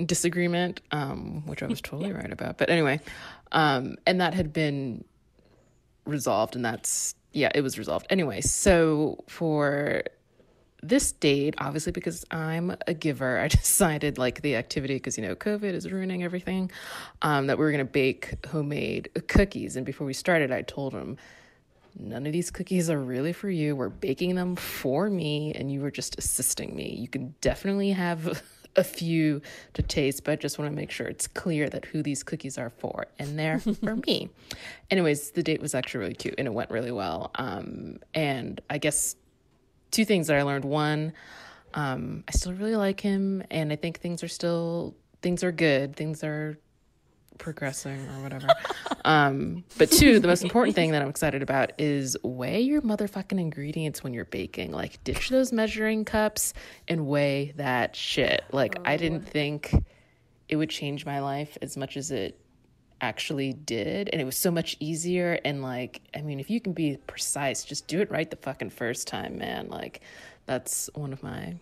[0.06, 2.60] disagreement, um, which I was totally right about.
[2.60, 3.00] But anyway,
[3.52, 5.04] um, and that had been
[6.06, 8.06] resolved, and that's yeah, it was resolved.
[8.12, 10.04] Anyway, so for
[10.84, 15.34] this date, obviously because I'm a giver, I decided like the activity because you know
[15.34, 16.70] COVID is ruining everything.
[17.24, 21.18] Um, that we were gonna bake homemade cookies, and before we started, I told him
[22.00, 23.76] none of these cookies are really for you.
[23.76, 26.96] We're baking them for me, and you were just assisting me.
[26.96, 28.42] You can definitely have
[28.76, 29.42] a few
[29.74, 32.58] to taste, but I just want to make sure it's clear that who these cookies
[32.58, 34.30] are for, and they're for me.
[34.92, 37.32] Anyways, the date was actually really cute, and it went really well.
[37.36, 39.16] Um, and I guess
[39.92, 40.66] two things that I learned.
[40.66, 41.14] One,
[41.74, 45.96] um, I still really like him, and I think things are still things are good.
[45.96, 46.58] Things are
[47.38, 48.48] progressing or whatever.
[49.06, 53.40] um, but two, the most important thing that I'm excited about is weigh your motherfucking
[53.40, 54.72] ingredients when you're baking.
[54.72, 56.54] Like ditch those measuring cups
[56.88, 58.44] and weigh that shit.
[58.52, 59.74] Like I didn't think
[60.50, 62.40] it would change my life as much as it
[63.00, 66.74] actually did and it was so much easier and like i mean if you can
[66.74, 70.02] be precise just do it right the fucking first time man like
[70.48, 71.54] that's one of my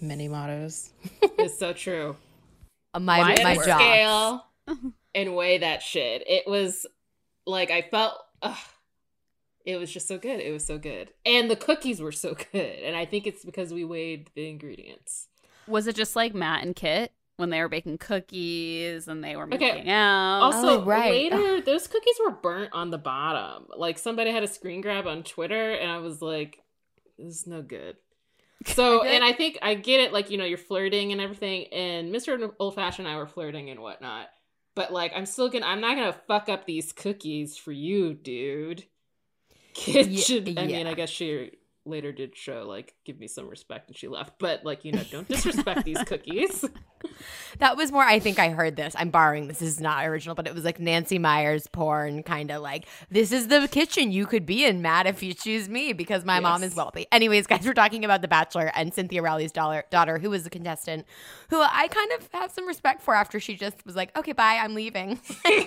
[0.00, 2.16] many mottos It's so true.
[2.98, 3.80] my Why my job.
[3.80, 4.46] scale
[5.14, 6.22] and weigh that shit.
[6.26, 6.86] It was
[7.46, 8.56] like I felt ugh,
[9.64, 10.40] it was just so good.
[10.40, 11.10] It was so good.
[11.26, 12.78] And the cookies were so good.
[12.80, 15.28] And I think it's because we weighed the ingredients.
[15.66, 19.44] Was it just like Matt and Kit when they were baking cookies and they were
[19.44, 19.58] Okay.
[19.74, 20.40] making out?
[20.42, 21.10] Also, Oh, right.
[21.10, 23.66] later, those cookies were burnt on the bottom.
[23.76, 26.62] Like somebody had a screen grab on Twitter, and I was like,
[27.18, 27.96] "This is no good."
[28.66, 30.12] So, and I think I get it.
[30.12, 33.70] Like you know, you're flirting and everything, and Mister Old Fashioned and I were flirting
[33.70, 34.28] and whatnot.
[34.78, 35.66] But like, I'm still gonna.
[35.66, 38.84] I'm not gonna fuck up these cookies for you, dude.
[39.74, 40.56] Kid Ye- should.
[40.56, 40.86] I mean.
[40.86, 41.57] I guess she
[41.88, 45.02] later did show like give me some respect and she left but like you know
[45.10, 46.64] don't disrespect these cookies
[47.58, 48.02] That was more.
[48.02, 48.94] I think I heard this.
[48.96, 49.58] I'm borrowing this.
[49.58, 53.32] This is not original, but it was like Nancy Meyers porn, kind of like this
[53.32, 56.62] is the kitchen you could be in, Matt, if you choose me, because my mom
[56.62, 57.06] is wealthy.
[57.10, 60.50] Anyways, guys, we're talking about The Bachelor and Cynthia Rowley's daughter, daughter, who was a
[60.50, 61.06] contestant,
[61.50, 64.58] who I kind of have some respect for after she just was like, "Okay, bye,
[64.60, 65.16] I'm leaving.
[65.44, 65.66] See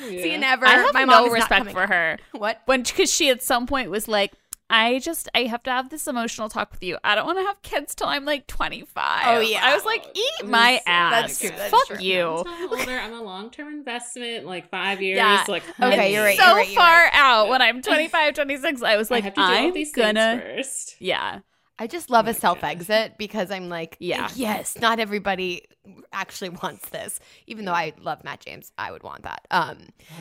[0.00, 0.24] Yeah.
[0.26, 2.18] you never." I have my no mom is not respect for her.
[2.32, 2.62] What?
[2.66, 4.32] When because she at some point was like,
[4.70, 6.96] I just I have to have this emotional talk with you.
[7.04, 9.22] I don't want to have kids till I'm like 25.
[9.26, 9.60] Oh, yeah.
[9.62, 11.12] I was like, eat my was- ass.
[11.12, 11.98] That's true, that's Fuck true.
[11.98, 12.44] you.
[12.46, 15.16] I'm older, I'm a long term investment, like five years.
[15.16, 15.44] Yeah.
[15.48, 17.10] Like, Okay, you're right, so you're right, you're far right.
[17.14, 18.82] out when I'm 25, 26.
[18.82, 20.40] I was I like, have to deal I'm with these gonna.
[20.42, 20.96] things first.
[21.00, 21.40] Yeah.
[21.80, 22.40] I just love a my God.
[22.40, 24.28] self exit because I'm like, Yeah.
[24.36, 25.62] yes, not everybody
[26.12, 27.18] actually wants this.
[27.46, 29.46] Even though I love Matt James, I would want that.
[29.50, 29.78] Um.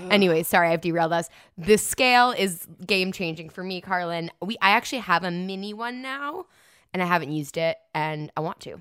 [0.09, 1.29] Anyway, sorry I've derailed us.
[1.57, 4.31] The scale is game changing for me, Carlin.
[4.41, 6.45] We I actually have a mini one now,
[6.93, 8.79] and I haven't used it, and I want to.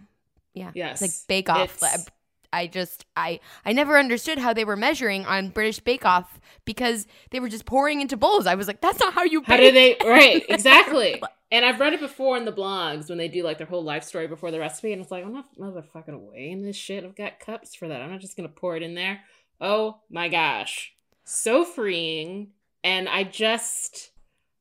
[0.54, 0.70] Yeah.
[0.74, 1.02] Yes.
[1.02, 1.76] It's like Bake Off.
[1.82, 2.06] It's-
[2.52, 7.06] I just I I never understood how they were measuring on British Bake Off because
[7.30, 8.46] they were just pouring into bowls.
[8.46, 9.68] I was like, that's not how you How bake.
[9.68, 10.08] do they?
[10.08, 11.22] Right, exactly.
[11.50, 14.04] And I've read it before in the blogs when they do like their whole life
[14.04, 17.04] story before the recipe, and it's like I'm not motherfucking weighing this shit.
[17.04, 18.02] I've got cups for that.
[18.02, 19.20] I'm not just gonna pour it in there.
[19.60, 20.92] Oh my gosh,
[21.24, 22.48] so freeing.
[22.84, 24.10] And I just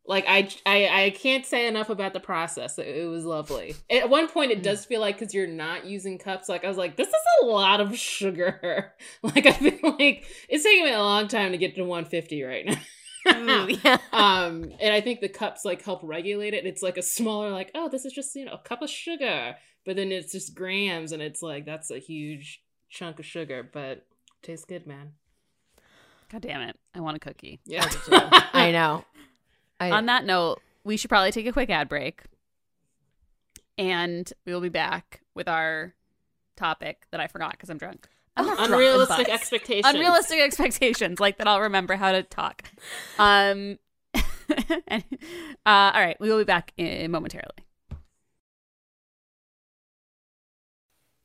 [0.08, 2.80] like I I, I can't say enough about the process.
[2.80, 3.76] It, it was lovely.
[3.90, 6.50] At one point, it does feel like because you're not using cups.
[6.50, 8.94] Like I was like, this is a lot of sugar.
[9.24, 12.66] Like I feel like it's taking me a long time to get to 150 right
[12.66, 12.78] now.
[13.28, 13.98] Ooh, yeah.
[14.14, 17.70] um and i think the cups like help regulate it it's like a smaller like
[17.76, 19.56] oh this is just you know a cup of sugar
[19.86, 24.06] but then it's just grams and it's like that's a huge chunk of sugar but
[24.44, 25.12] tastes good man
[26.30, 26.78] God damn it.
[26.94, 27.60] I want a cookie.
[27.66, 27.88] yeah
[28.54, 29.06] I know.
[29.80, 32.22] I, On that note, we should probably take a quick ad break.
[33.78, 35.94] And we will be back with our
[36.56, 38.08] topic that I forgot because I'm drunk.
[38.36, 39.30] I'm not drunk, unrealistic buzzed.
[39.30, 42.64] expectations Unrealistic expectations, like that I'll remember how to talk.
[43.20, 43.78] Um,
[44.88, 45.04] and-
[45.66, 47.52] uh, all right, we will be back in, momentarily.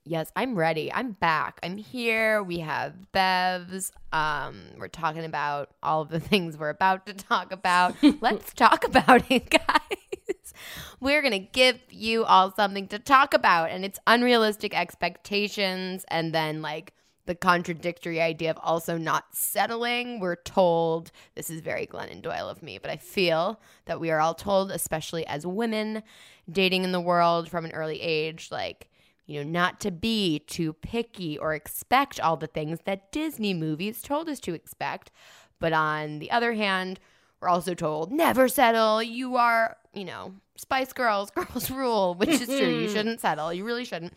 [0.05, 0.92] Yes, I'm ready.
[0.92, 1.61] I'm back.
[1.62, 2.42] I'm here.
[2.42, 3.92] We have Bevs.
[4.12, 7.94] Um, we're talking about all of the things we're about to talk about.
[8.20, 10.55] Let's talk about it, guys.
[11.00, 16.62] We're gonna give you all something to talk about, and it's unrealistic expectations, and then
[16.62, 16.94] like
[17.26, 20.18] the contradictory idea of also not settling.
[20.18, 24.20] We're told this is very Glennon Doyle of me, but I feel that we are
[24.20, 26.03] all told, especially as women
[26.50, 28.88] dating in the world from an early age, like
[29.27, 34.03] you know, not to be too picky or expect all the things that Disney movies
[34.03, 35.11] told us to expect.
[35.59, 36.99] But on the other hand,
[37.41, 39.03] we're also told never settle.
[39.03, 42.57] You are, you know, Spice Girls, girls rule, which is true.
[42.57, 43.53] You shouldn't settle.
[43.53, 44.14] You really shouldn't.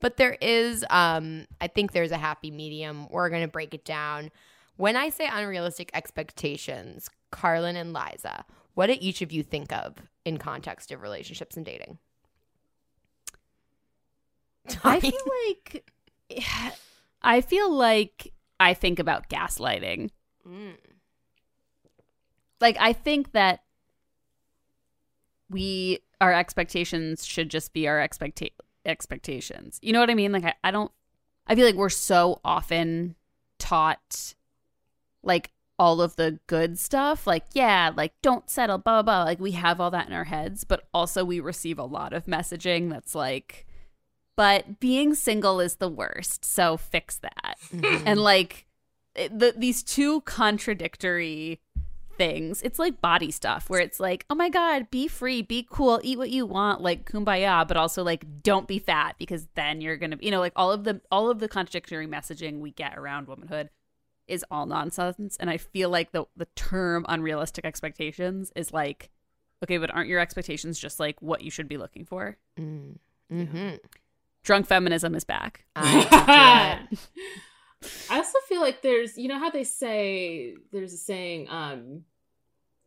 [0.00, 3.08] But there is, um, I think there's a happy medium.
[3.10, 4.30] We're going to break it down.
[4.76, 8.44] When I say unrealistic expectations, Carlin and Liza,
[8.74, 11.98] what do each of you think of in context of relationships and dating?
[14.84, 15.12] I feel
[15.48, 15.90] like
[17.22, 20.10] I feel like I think about gaslighting.
[20.46, 20.74] Mm.
[22.60, 23.60] Like I think that
[25.50, 28.52] we our expectations should just be our expecta-
[28.84, 29.78] expectations.
[29.82, 30.32] You know what I mean?
[30.32, 30.90] Like I, I don't
[31.46, 33.14] I feel like we're so often
[33.58, 34.34] taught
[35.22, 39.38] like all of the good stuff like yeah like don't settle blah blah blah like
[39.38, 42.90] we have all that in our heads but also we receive a lot of messaging
[42.90, 43.64] that's like
[44.38, 47.58] but being single is the worst so fix that
[48.06, 48.66] and like
[49.14, 51.60] the, these two contradictory
[52.16, 56.00] things it's like body stuff where it's like oh my god be free be cool
[56.04, 59.96] eat what you want like kumbaya but also like don't be fat because then you're
[59.96, 63.26] gonna you know like all of the all of the contradictory messaging we get around
[63.26, 63.70] womanhood
[64.28, 69.10] is all nonsense and i feel like the the term unrealistic expectations is like
[69.64, 72.98] okay but aren't your expectations just like what you should be looking for Mm.
[73.32, 73.76] Mm-hmm.
[74.44, 76.80] Drunk feminism is back I.
[78.10, 82.04] I also feel like there's, you know how they say there's a saying, um,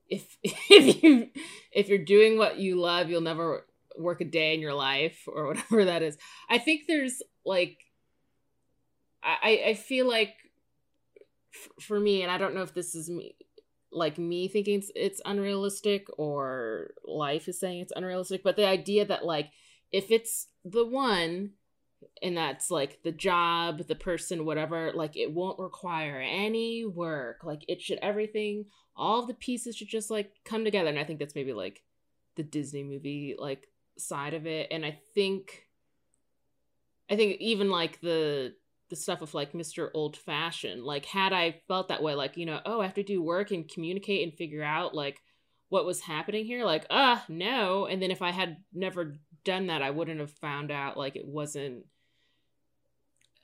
[0.08, 1.30] if if you
[1.72, 3.66] if you're doing what you love, you'll never
[3.97, 6.18] work a day in your life or whatever that is.
[6.49, 7.78] I think there's like,
[9.24, 10.34] I I feel like
[11.54, 13.36] f- for me, and I don't know if this is me,
[13.91, 19.06] like me thinking it's, it's unrealistic or life is saying it's unrealistic, but the idea
[19.06, 19.52] that like
[19.91, 21.51] if it's the one
[22.22, 27.43] and that's like the job, the person, whatever, like it won't require any work.
[27.43, 30.89] Like it should everything, all the pieces should just like come together.
[30.89, 31.84] And I think that's maybe like
[32.36, 34.68] the Disney movie like side of it.
[34.72, 35.68] And I think
[37.09, 38.55] I think even like the
[38.89, 39.89] the stuff of like Mr.
[39.93, 43.03] Old Fashioned, like had I felt that way, like, you know, oh, I have to
[43.03, 45.22] do work and communicate and figure out like
[45.72, 47.86] what was happening here, like, ah, no.
[47.86, 51.26] And then if I had never done that, I wouldn't have found out like it
[51.26, 51.86] wasn't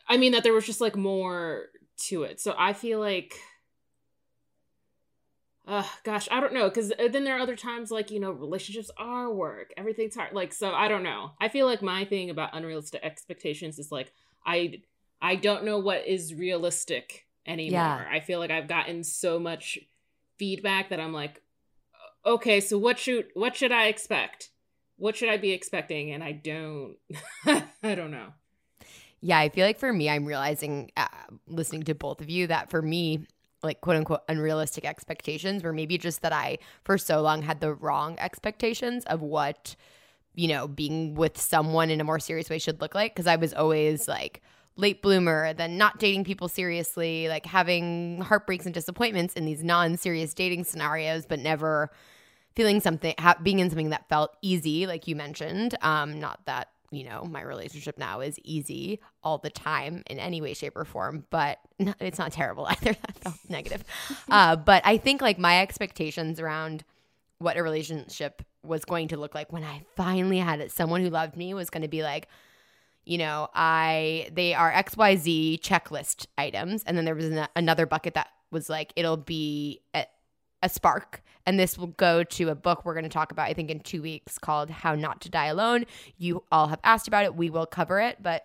[0.10, 1.68] I mean that there was just like more
[2.08, 2.42] to it.
[2.42, 3.34] So I feel like
[5.66, 8.92] uh gosh, I don't know cuz then there are other times like, you know, relationships
[8.98, 9.72] are work.
[9.78, 10.34] Everything's hard.
[10.34, 11.32] Like so I don't know.
[11.40, 14.12] I feel like my thing about unrealistic expectations is like
[14.46, 14.82] I
[15.22, 17.72] I don't know what is realistic anymore.
[17.80, 18.06] Yeah.
[18.12, 19.80] I feel like I've gotten so much
[20.38, 21.42] feedback that I'm like
[22.28, 24.50] okay, so what should what should I expect?
[24.98, 26.12] What should I be expecting?
[26.12, 26.98] And I don't
[27.84, 28.34] I don't know.
[29.22, 31.08] Yeah, I feel like for me, I'm realizing uh,
[31.48, 33.26] listening to both of you that for me,
[33.64, 37.74] like quote unquote unrealistic expectations were maybe just that I for so long had the
[37.74, 39.76] wrong expectations of what,
[40.36, 43.16] you know, being with someone in a more serious way should look like.
[43.16, 44.42] Cause I was always like
[44.76, 49.98] late bloomer, then not dating people seriously, like having heartbreaks and disappointments in these non
[49.98, 51.90] serious dating scenarios, but never
[52.58, 55.78] feeling something, ha- being in something that felt easy, like you mentioned.
[55.82, 60.40] Um, not that you know, my relationship now is easy all the time in any
[60.42, 61.60] way, shape, or form, but
[62.00, 62.94] it's not terrible either.
[62.94, 63.84] That felt negative.
[64.30, 66.84] Uh, but I think like my expectations around
[67.40, 71.10] what a relationship was going to look like when I finally had it, someone who
[71.10, 72.28] loved me was going to be like,
[73.06, 76.84] you know, I they are XYZ checklist items.
[76.84, 80.06] And then there was an, another bucket that was like, it'll be a,
[80.64, 81.22] a spark.
[81.46, 83.80] And this will go to a book we're going to talk about, I think, in
[83.80, 85.86] two weeks called How Not to Die Alone.
[86.18, 87.36] You all have asked about it.
[87.36, 88.18] We will cover it.
[88.22, 88.44] But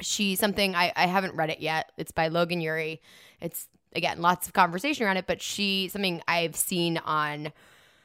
[0.00, 1.92] she, something I, I haven't read it yet.
[1.98, 3.02] It's by Logan Ury.
[3.40, 5.26] It's, again, lots of conversation around it.
[5.26, 7.52] But she, something I've seen on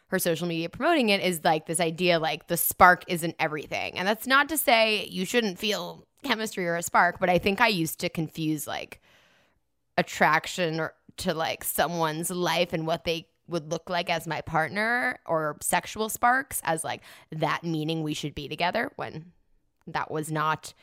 [0.07, 3.97] her social media promoting it is like this idea like the spark isn't everything.
[3.97, 7.61] And that's not to say you shouldn't feel chemistry or a spark, but I think
[7.61, 9.01] I used to confuse like
[9.97, 15.19] attraction or to like someone's life and what they would look like as my partner
[15.25, 17.01] or sexual sparks as like
[17.31, 19.31] that meaning we should be together when
[19.87, 20.73] that was not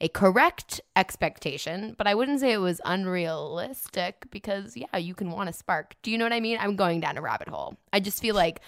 [0.00, 5.48] a correct expectation, but I wouldn't say it was unrealistic because yeah, you can want
[5.48, 5.96] a spark.
[6.02, 6.58] Do you know what I mean?
[6.60, 7.76] I'm going down a rabbit hole.
[7.92, 8.60] I just feel like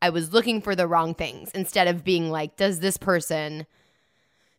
[0.00, 3.66] I was looking for the wrong things instead of being like, does this person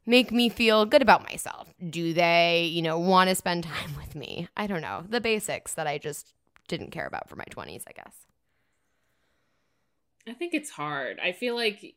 [0.06, 1.74] make me feel good about myself?
[1.90, 4.48] Do they, you know, want to spend time with me?
[4.58, 5.04] I don't know.
[5.08, 6.34] The basics that I just
[6.68, 8.26] didn't care about for my 20s, I guess.
[10.28, 11.20] I think it's hard.
[11.20, 11.96] I feel like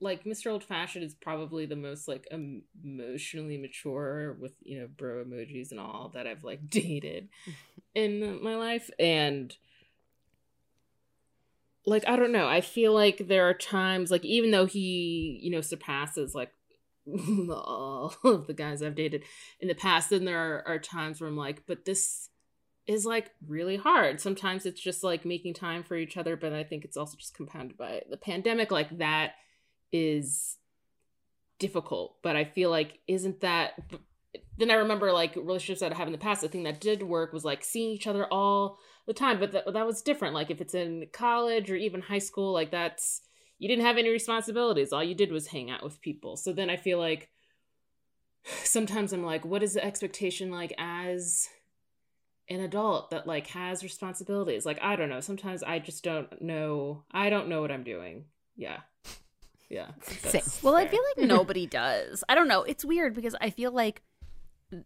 [0.00, 0.50] like Mr.
[0.50, 5.80] Old Fashioned is probably the most like emotionally mature with you know bro emojis and
[5.80, 7.28] all that I've like dated
[7.94, 9.56] in my life and
[11.86, 15.50] like I don't know I feel like there are times like even though he you
[15.50, 16.52] know surpasses like
[17.50, 19.24] all of the guys I've dated
[19.60, 22.30] in the past then there are, are times where I'm like but this
[22.86, 24.20] is like really hard.
[24.20, 27.34] Sometimes it's just like making time for each other, but I think it's also just
[27.34, 28.70] compounded by the pandemic.
[28.70, 29.32] Like that
[29.92, 30.56] is
[31.58, 33.74] difficult, but I feel like isn't that
[34.58, 36.42] then I remember like relationships that I have in the past.
[36.42, 39.72] The thing that did work was like seeing each other all the time, but that,
[39.72, 40.34] that was different.
[40.34, 43.22] Like if it's in college or even high school, like that's
[43.58, 44.92] you didn't have any responsibilities.
[44.92, 46.36] All you did was hang out with people.
[46.36, 47.30] So then I feel like
[48.64, 51.48] sometimes I'm like, what is the expectation like as
[52.48, 54.64] an adult that like has responsibilities.
[54.64, 55.20] Like I don't know.
[55.20, 57.04] Sometimes I just don't know.
[57.10, 58.24] I don't know what I'm doing.
[58.56, 58.78] Yeah.
[59.68, 59.88] Yeah.
[60.62, 60.82] Well, fair.
[60.82, 62.22] I feel like nobody does.
[62.28, 62.62] I don't know.
[62.62, 64.02] It's weird because I feel like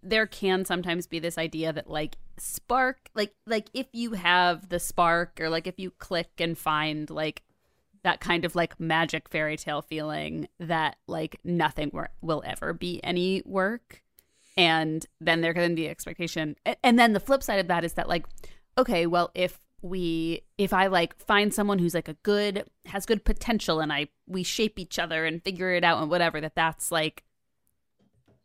[0.02, 4.78] there can sometimes be this idea that like spark like like if you have the
[4.78, 7.42] spark or like if you click and find like
[8.02, 11.90] that kind of like magic fairy tale feeling that like nothing
[12.20, 14.02] will ever be any work.
[14.56, 16.56] And then there can be expectation.
[16.82, 18.26] And then the flip side of that is that like
[18.78, 23.24] okay well if we if i like find someone who's like a good has good
[23.24, 26.92] potential and i we shape each other and figure it out and whatever that that's
[26.92, 27.24] like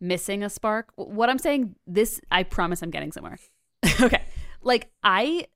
[0.01, 0.91] missing a spark.
[0.95, 3.39] What i'm saying this i promise i'm getting somewhere.
[4.01, 4.24] Okay.
[4.62, 5.47] Like i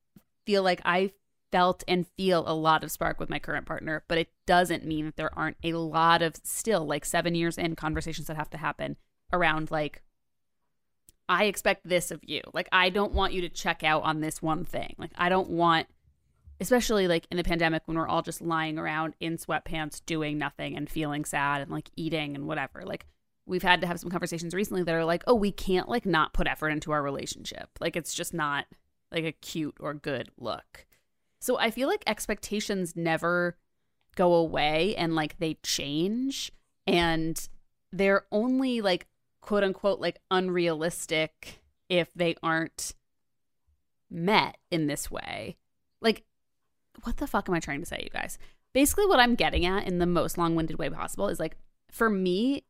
[0.45, 1.11] feel like i
[1.51, 5.05] felt and feel a lot of spark with my current partner but it doesn't mean
[5.05, 8.57] that there aren't a lot of still like 7 years in conversations that have to
[8.57, 8.97] happen
[9.31, 10.01] around like
[11.29, 12.41] I expect this of you.
[12.53, 14.95] Like, I don't want you to check out on this one thing.
[14.97, 15.87] Like, I don't want,
[16.59, 20.75] especially like in the pandemic when we're all just lying around in sweatpants doing nothing
[20.75, 22.83] and feeling sad and like eating and whatever.
[22.83, 23.05] Like,
[23.45, 26.33] we've had to have some conversations recently that are like, oh, we can't like not
[26.33, 27.69] put effort into our relationship.
[27.79, 28.65] Like, it's just not
[29.11, 30.87] like a cute or good look.
[31.39, 33.57] So I feel like expectations never
[34.15, 36.51] go away and like they change
[36.85, 37.47] and
[37.91, 39.07] they're only like
[39.41, 42.93] quote unquote like unrealistic if they aren't
[44.09, 45.57] met in this way.
[46.01, 46.23] Like,
[47.03, 48.37] what the fuck am I trying to say, you guys?
[48.73, 51.57] Basically, what I'm getting at in the most long winded way possible is like,
[51.91, 52.63] for me,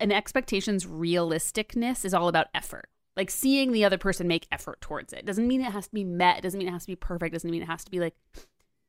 [0.00, 2.88] an expectation's realisticness is all about effort.
[3.18, 5.26] Like seeing the other person make effort towards it.
[5.26, 6.42] Doesn't mean it has to be met.
[6.42, 7.34] Doesn't mean it has to be perfect.
[7.34, 8.14] Doesn't mean it has to be like,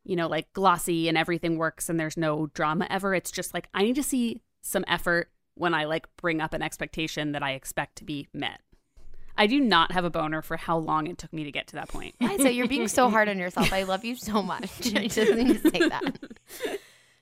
[0.05, 3.13] you know, like glossy and everything works and there's no drama ever.
[3.15, 6.61] It's just like, I need to see some effort when I like bring up an
[6.61, 8.61] expectation that I expect to be met.
[9.35, 11.75] I do not have a boner for how long it took me to get to
[11.77, 12.13] that point.
[12.21, 13.73] I say you're being so hard on yourself.
[13.73, 14.69] I love you so much.
[14.95, 16.19] I just need to say that.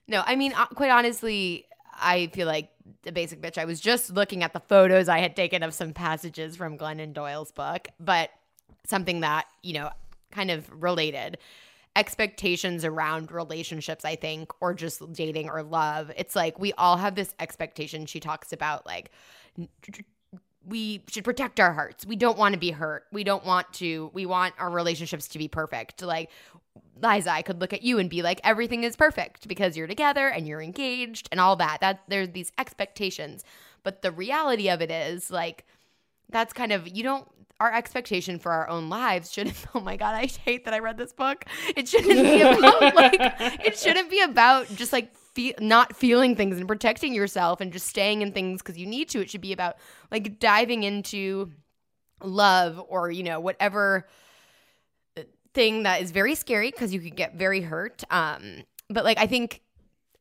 [0.09, 2.69] No, I mean, uh, quite honestly, I feel like
[3.05, 3.57] a basic bitch.
[3.57, 7.13] I was just looking at the photos I had taken of some passages from Glennon
[7.13, 8.29] Doyle's book, but
[8.85, 9.89] something that, you know,
[10.31, 11.38] kind of related
[11.95, 16.11] expectations around relationships, I think, or just dating or love.
[16.15, 18.05] It's like we all have this expectation.
[18.05, 19.11] She talks about like
[20.65, 22.05] we should protect our hearts.
[22.05, 23.05] We don't want to be hurt.
[23.11, 26.01] We don't want to, we want our relationships to be perfect.
[26.01, 26.29] Like,
[27.01, 30.28] Liza, I could look at you and be like, everything is perfect because you're together
[30.28, 31.80] and you're engaged and all that.
[31.82, 33.43] That there's these expectations.
[33.84, 35.65] But the reality of it is like,
[36.30, 37.28] that's kind of, you don't,
[37.59, 40.95] our expectation for our own lives shouldn't oh my god i hate that i read
[40.95, 41.43] this book
[41.75, 43.15] it shouldn't be about like
[43.65, 47.88] it shouldn't be about just like fe- not feeling things and protecting yourself and just
[47.88, 49.78] staying in things because you need to it should be about
[50.11, 51.51] like diving into
[52.23, 54.07] love or you know whatever
[55.57, 59.25] thing that is very scary because you could get very hurt um but like i
[59.25, 59.63] think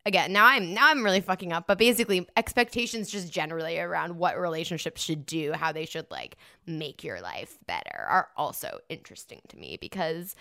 [0.07, 4.41] again now i'm now i'm really fucking up but basically expectations just generally around what
[4.41, 9.59] relationships should do how they should like make your life better are also interesting to
[9.59, 10.35] me because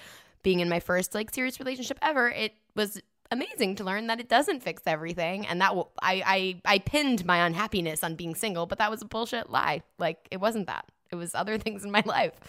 [0.43, 4.29] being in my first like serious relationship ever it was amazing to learn that it
[4.29, 6.23] doesn't fix everything and that w- I,
[6.65, 9.81] I i pinned my unhappiness on being single but that was a bullshit lie.
[9.97, 10.85] Like it wasn't that.
[11.11, 12.39] It was other things in my life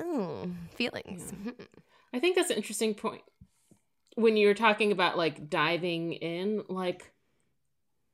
[0.00, 1.50] oh feelings hmm.
[2.16, 3.22] I think that's an interesting point.
[4.14, 7.12] When you're talking about like diving in, like,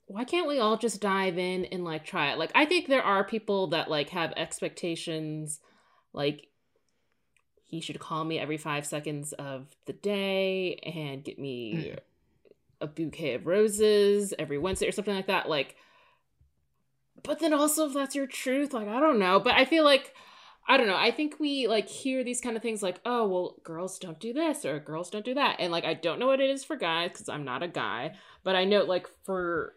[0.06, 2.38] why can't we all just dive in and like try it?
[2.38, 5.60] Like, I think there are people that like have expectations,
[6.12, 6.48] like,
[7.62, 11.98] he should call me every five seconds of the day and get me hmm.
[12.80, 15.48] a bouquet of roses every Wednesday or something like that.
[15.48, 15.76] Like,
[17.22, 19.38] but then also, if that's your truth, like, I don't know.
[19.38, 20.12] But I feel like,
[20.68, 20.96] I don't know.
[20.96, 24.32] I think we like hear these kind of things like, oh, well, girls don't do
[24.32, 25.56] this or girls don't do that.
[25.58, 28.14] And like, I don't know what it is for guys because I'm not a guy.
[28.44, 29.74] But I know, like, for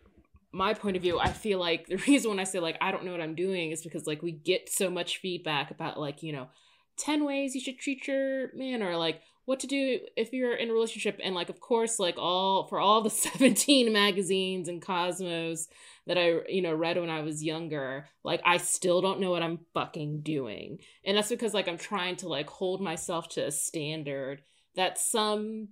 [0.51, 3.03] my point of view, I feel like the reason when I say, like, I don't
[3.03, 6.31] know what I'm doing is because, like, we get so much feedback about, like, you
[6.31, 6.49] know,
[6.97, 10.69] 10 ways you should treat your man or like what to do if you're in
[10.69, 15.67] a relationship and like of course like all for all the 17 magazines and cosmos
[16.07, 19.43] that i you know read when i was younger like i still don't know what
[19.43, 23.51] i'm fucking doing and that's because like i'm trying to like hold myself to a
[23.51, 24.41] standard
[24.75, 25.69] that some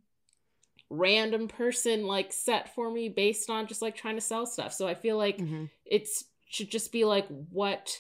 [0.90, 4.88] random person like set for me based on just like trying to sell stuff so
[4.88, 5.70] i feel like Mhm.
[5.86, 8.00] it's should just be like what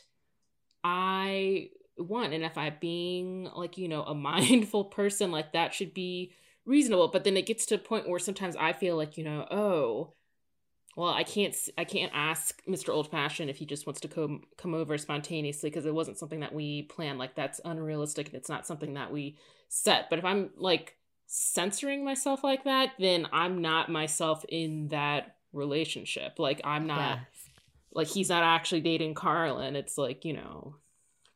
[0.83, 5.93] i want and if i'm being like you know a mindful person like that should
[5.93, 6.31] be
[6.65, 9.45] reasonable but then it gets to a point where sometimes i feel like you know
[9.51, 10.13] oh
[10.95, 14.41] well i can't i can't ask mr old fashioned if he just wants to come
[14.57, 18.49] come over spontaneously because it wasn't something that we planned like that's unrealistic and it's
[18.49, 19.37] not something that we
[19.69, 20.95] set but if i'm like
[21.27, 27.49] censoring myself like that then i'm not myself in that relationship like i'm not Yes.
[27.93, 29.75] like he's not actually dating Carlin.
[29.75, 30.75] It's like, you know,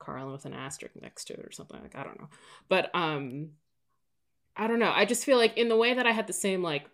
[0.07, 2.29] Carlin with an asterisk next to it or something like I don't know.
[2.69, 3.49] But um
[4.55, 4.91] I don't know.
[4.93, 6.85] I just feel like in the way that I had the same like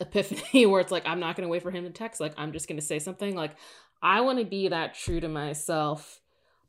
[0.00, 2.52] epiphany where it's like I'm not going to wait for him to text, like I'm
[2.52, 3.56] just going to say something like
[4.00, 6.20] I want to be that true to myself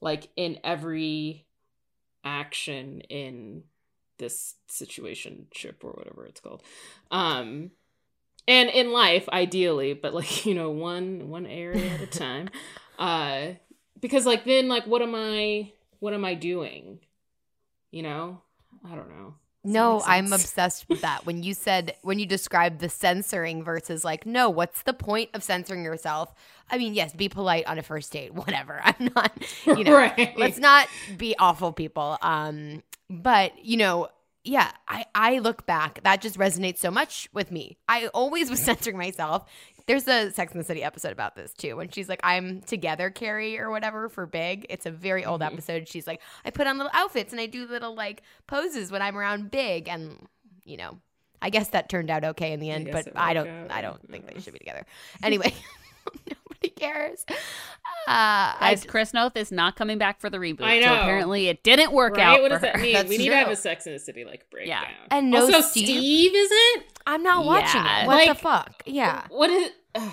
[0.01, 1.45] like in every
[2.23, 3.63] action in
[4.17, 6.63] this situation ship or whatever it's called.
[7.11, 7.69] Um
[8.47, 12.49] and in life ideally but like you know one one area at a time
[12.97, 13.49] uh
[13.99, 16.99] because like then like what am i what am i doing
[17.91, 18.41] you know
[18.85, 19.33] i don't know
[19.63, 21.25] Does No, I'm obsessed with that.
[21.25, 25.43] When you said when you described the censoring versus like, no, what's the point of
[25.43, 26.33] censoring yourself?
[26.71, 28.79] I mean, yes, be polite on a first date, whatever.
[28.83, 29.31] I'm not,
[29.65, 30.37] you know, Right.
[30.37, 30.87] let's not
[31.17, 32.17] be awful people.
[32.21, 34.07] Um, but you know,
[34.45, 37.77] yeah, I I look back, that just resonates so much with me.
[37.89, 39.49] I always was censoring myself.
[39.87, 43.09] There's a Sex and the City episode about this too, when she's like, "I'm together,
[43.09, 44.65] Carrie" or whatever for Big.
[44.69, 45.53] It's a very old Mhm.
[45.53, 45.87] episode.
[45.87, 49.17] She's like, "I put on little outfits and I do little like poses when I'm
[49.17, 50.27] around Big," and
[50.65, 50.99] you know,
[51.41, 54.05] I guess that turned out okay in the end, but I don't, out, I don't
[54.11, 54.85] think they should be together.
[55.23, 55.53] Anyway,
[56.29, 57.25] nobody cares.
[57.29, 57.33] Uh,
[58.07, 60.61] I Guys, Chris Noth is not coming back for the reboot.
[60.63, 61.01] I So know.
[61.01, 62.41] apparently it didn't work right out.
[62.41, 62.81] what for does that her.
[62.81, 65.41] mean That's we need to have a sex in the city like breakdown And no
[65.45, 65.85] also Steve?
[65.87, 68.03] steve isn't I'm not watching Yeah.
[68.03, 68.07] it.
[68.07, 68.83] What the fuck?
[68.85, 69.23] Yeah.
[69.29, 70.11] what is ugh.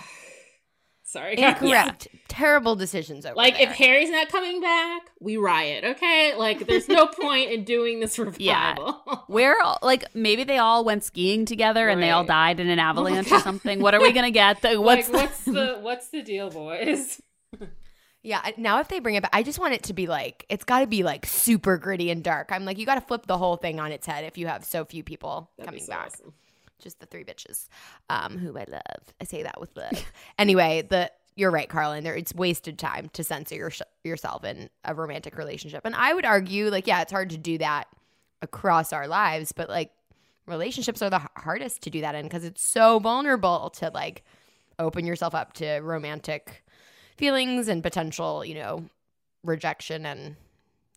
[1.14, 1.38] Sorry.
[1.38, 2.08] Incorrect.
[2.28, 3.68] Terrible decisions over like there.
[3.70, 8.18] if harry's not coming back we riot okay like there's no point in doing this
[8.38, 8.70] Yeah.
[8.72, 12.68] revival Where all- like maybe they all went skiing together and they all died in
[12.68, 13.80] an oh avalanche or something.
[13.80, 14.60] What are we gonna get?
[14.62, 17.20] The, what's like what's the what's the deal boys
[18.26, 20.64] yeah, now if they bring it back, I just want it to be like it's
[20.64, 22.48] got to be like super gritty and dark.
[22.52, 24.64] I'm like you got to flip the whole thing on its head if you have
[24.64, 26.06] so few people That'd coming so back.
[26.06, 26.32] awesome.
[26.85, 27.66] Just the three bitches,
[28.09, 29.14] um, who I love.
[29.20, 30.05] I say that with love.
[30.39, 32.05] anyway, the you're right, Carlin.
[32.05, 33.72] There, it's wasted time to censor your,
[34.05, 35.80] yourself in a romantic relationship.
[35.85, 37.89] And I would argue, like, yeah, it's hard to do that
[38.41, 39.91] across our lives, but like,
[40.47, 44.22] relationships are the hardest to do that in because it's so vulnerable to like
[44.78, 46.64] open yourself up to romantic
[47.16, 48.85] feelings and potential, you know,
[49.43, 50.05] rejection.
[50.05, 50.37] And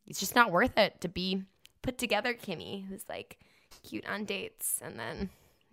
[0.06, 1.44] it's just not worth it to be
[1.82, 3.38] put together, Kimmy, who's like
[3.84, 5.30] cute on dates and then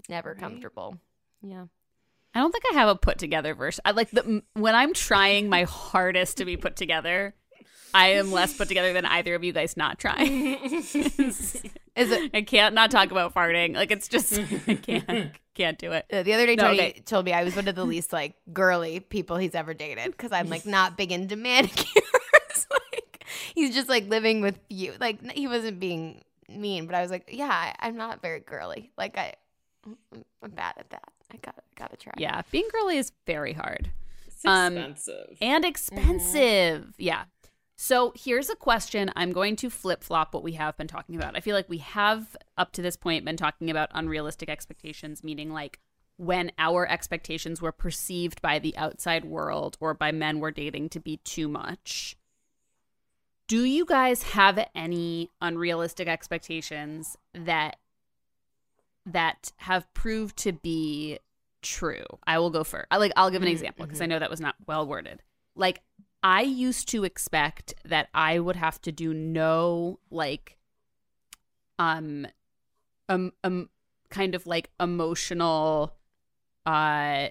[0.08, 0.38] never right.
[0.38, 0.98] comfortable.
[1.42, 1.66] Yeah.
[2.34, 3.78] I don't think I have a put together verse.
[3.84, 7.34] I like the when I'm trying my hardest to be put together.
[7.94, 10.26] I am less put together than either of you guys not trying.
[10.64, 11.62] is,
[11.94, 12.30] it?
[12.34, 13.76] I can't not talk about farting.
[13.76, 14.36] Like it's just
[14.66, 16.04] I can't can't do it.
[16.12, 17.02] Uh, the other day, Tony no, okay.
[17.06, 20.32] told me I was one of the least like girly people he's ever dated because
[20.32, 21.86] I'm like not big into manicures.
[22.70, 23.24] like
[23.54, 24.94] he's just like living with you.
[24.98, 28.90] Like he wasn't being mean, but I was like, yeah, I, am not very girly.
[28.98, 29.34] Like I,
[30.42, 31.12] I'm bad at that.
[31.32, 32.12] I got gotta try.
[32.16, 33.90] Yeah, being girly is very hard.
[34.26, 36.82] It's expensive um, and expensive.
[36.82, 36.90] Mm-hmm.
[36.98, 37.24] Yeah.
[37.76, 39.10] So here's a question.
[39.16, 41.36] I'm going to flip flop what we have been talking about.
[41.36, 45.52] I feel like we have up to this point been talking about unrealistic expectations, meaning
[45.52, 45.80] like
[46.16, 51.00] when our expectations were perceived by the outside world or by men we're dating to
[51.00, 52.16] be too much.
[53.48, 57.76] Do you guys have any unrealistic expectations that
[59.06, 61.18] that have proved to be
[61.62, 62.04] true.
[62.26, 62.86] I will go first.
[62.90, 63.52] I like I'll give an mm-hmm.
[63.52, 65.22] example because I know that was not well worded.
[65.56, 65.80] Like
[66.22, 70.58] I used to expect that I would have to do no like
[71.78, 72.26] um
[73.08, 73.68] um um
[74.10, 75.94] kind of like emotional
[76.66, 77.28] uh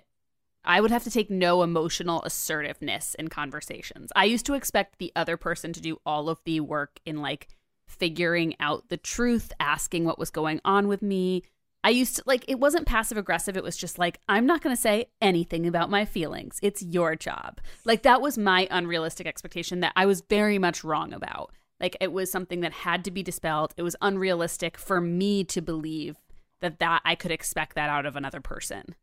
[0.65, 4.11] I would have to take no emotional assertiveness in conversations.
[4.15, 7.49] I used to expect the other person to do all of the work in like
[7.85, 11.43] figuring out the truth, asking what was going on with me,
[11.83, 13.57] I used to like it wasn't passive aggressive.
[13.57, 16.59] It was just like, I'm not going to say anything about my feelings.
[16.61, 17.59] It's your job.
[17.85, 21.51] Like that was my unrealistic expectation that I was very much wrong about.
[21.79, 23.73] Like it was something that had to be dispelled.
[23.75, 26.17] It was unrealistic for me to believe
[26.61, 28.95] that that I could expect that out of another person.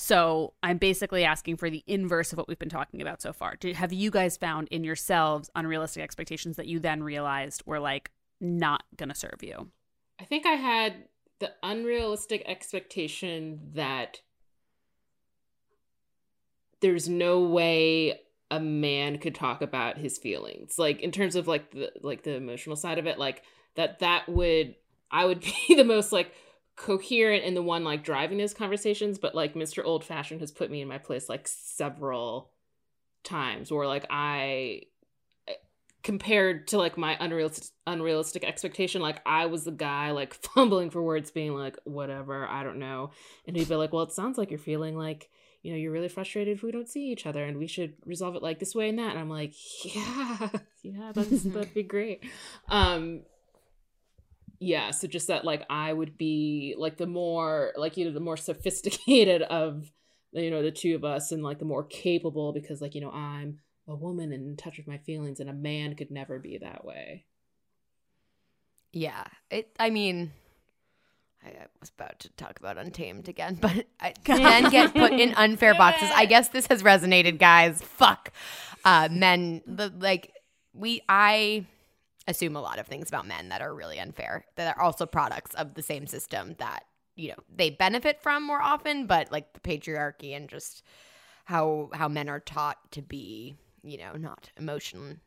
[0.00, 3.56] So I'm basically asking for the inverse of what we've been talking about so far.
[3.56, 8.12] Do, have you guys found in yourselves unrealistic expectations that you then realized were like
[8.40, 9.70] not going to serve you?
[10.20, 11.08] I think I had
[11.40, 14.20] the unrealistic expectation that
[16.80, 18.20] there's no way
[18.50, 20.78] a man could talk about his feelings.
[20.78, 23.42] Like in terms of like the like the emotional side of it like
[23.78, 24.74] that that would
[25.10, 26.32] i would be the most like
[26.76, 30.70] coherent and the one like driving those conversations but like mr old fashioned has put
[30.70, 32.50] me in my place like several
[33.24, 34.82] times where like i
[36.08, 41.02] compared to like my unrealistic unrealistic expectation like i was the guy like fumbling for
[41.02, 43.10] words being like whatever i don't know.
[43.46, 45.28] And he'd be like well it sounds like you're feeling like
[45.60, 48.36] you know you're really frustrated if we don't see each other and we should resolve
[48.36, 49.10] it like this way and that.
[49.10, 49.52] And i'm like
[49.84, 50.48] yeah
[50.82, 52.24] yeah that's that'd be great.
[52.70, 53.24] Um
[54.60, 58.18] yeah so just that like i would be like the more like you know the
[58.18, 59.92] more sophisticated of
[60.32, 63.10] you know the two of us and like the more capable because like you know
[63.10, 66.58] i'm a woman and in touch with my feelings and a man could never be
[66.58, 67.24] that way
[68.92, 70.30] yeah it i mean
[71.44, 75.74] I was about to talk about Untamed again, but I, men get put in unfair
[75.74, 76.10] boxes.
[76.14, 77.80] I guess this has resonated, guys.
[77.80, 78.32] Fuck,
[78.84, 79.62] uh, men.
[79.66, 80.32] The, like
[80.74, 81.66] we, I
[82.26, 84.44] assume a lot of things about men that are really unfair.
[84.56, 86.84] That are also products of the same system that
[87.16, 90.82] you know they benefit from more often, but like the patriarchy and just
[91.44, 95.20] how how men are taught to be you know, not emotion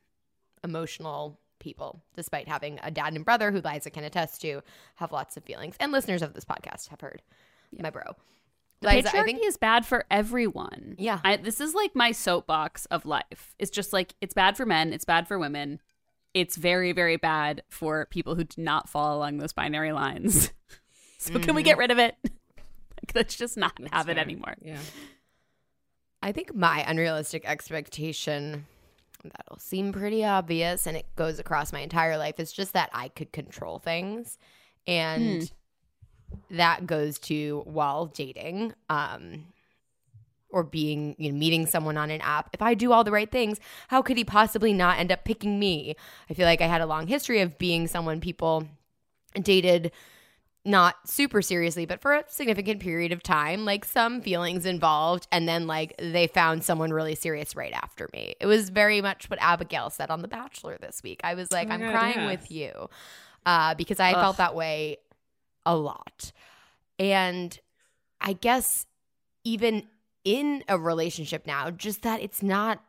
[0.63, 4.61] emotional people, despite having a dad and brother who Liza can attest to
[4.95, 5.75] have lots of feelings.
[5.79, 7.21] And listeners of this podcast have heard
[7.71, 7.83] yeah.
[7.83, 8.15] my bro.
[8.81, 10.95] The Liza, patriarchy I think is bad for everyone.
[10.97, 13.55] Yeah, I, this is like my soapbox of life.
[13.59, 14.91] It's just like it's bad for men.
[14.91, 15.79] It's bad for women.
[16.33, 20.51] It's very, very bad for people who do not fall along those binary lines.
[21.17, 21.43] so mm-hmm.
[21.43, 22.15] can we get rid of it?
[22.23, 24.15] like, let's just not That's have fair.
[24.15, 24.55] it anymore.
[24.61, 24.79] Yeah.
[26.21, 28.65] I think my unrealistic expectation
[29.23, 33.09] that'll seem pretty obvious and it goes across my entire life is just that I
[33.09, 34.37] could control things.
[34.87, 36.57] And hmm.
[36.57, 38.73] that goes to while dating.
[38.89, 39.45] Um
[40.51, 43.31] or being you know meeting someone on an app if i do all the right
[43.31, 45.95] things how could he possibly not end up picking me
[46.29, 48.67] i feel like i had a long history of being someone people
[49.41, 49.91] dated
[50.63, 55.27] not super seriously, but for a significant period of time, like some feelings involved.
[55.31, 58.35] And then, like, they found someone really serious right after me.
[58.39, 61.21] It was very much what Abigail said on The Bachelor this week.
[61.23, 62.39] I was like, oh I'm God, crying yes.
[62.39, 62.89] with you
[63.45, 64.21] uh, because I Ugh.
[64.21, 64.97] felt that way
[65.65, 66.31] a lot.
[66.99, 67.59] And
[68.19, 68.85] I guess
[69.43, 69.87] even
[70.23, 72.83] in a relationship now, just that it's not,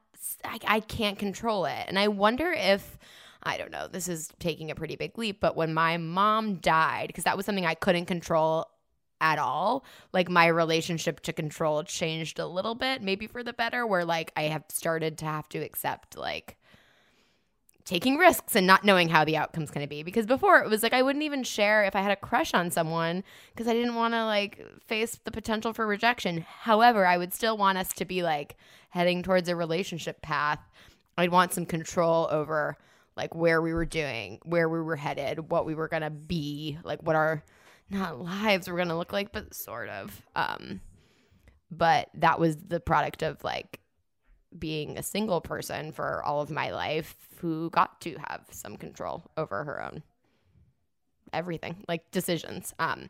[0.44, 1.84] I, I can't control it.
[1.88, 2.98] And I wonder if,
[3.42, 7.08] I don't know, this is taking a pretty big leap, but when my mom died,
[7.08, 8.68] because that was something I couldn't control
[9.20, 13.86] at all, like my relationship to control changed a little bit, maybe for the better,
[13.86, 16.56] where like I have started to have to accept like,
[17.84, 20.82] taking risks and not knowing how the outcome's going to be because before it was
[20.82, 23.96] like I wouldn't even share if I had a crush on someone because I didn't
[23.96, 26.46] want to like face the potential for rejection.
[26.60, 28.56] However, I would still want us to be like
[28.90, 30.60] heading towards a relationship path.
[31.18, 32.78] I'd want some control over
[33.16, 36.78] like where we were doing, where we were headed, what we were going to be,
[36.84, 37.42] like what our
[37.90, 40.80] not lives were going to look like, but sort of um
[41.70, 43.80] but that was the product of like
[44.58, 49.24] being a single person for all of my life who got to have some control
[49.36, 50.02] over her own
[51.32, 52.74] everything, like decisions.
[52.78, 53.08] Um,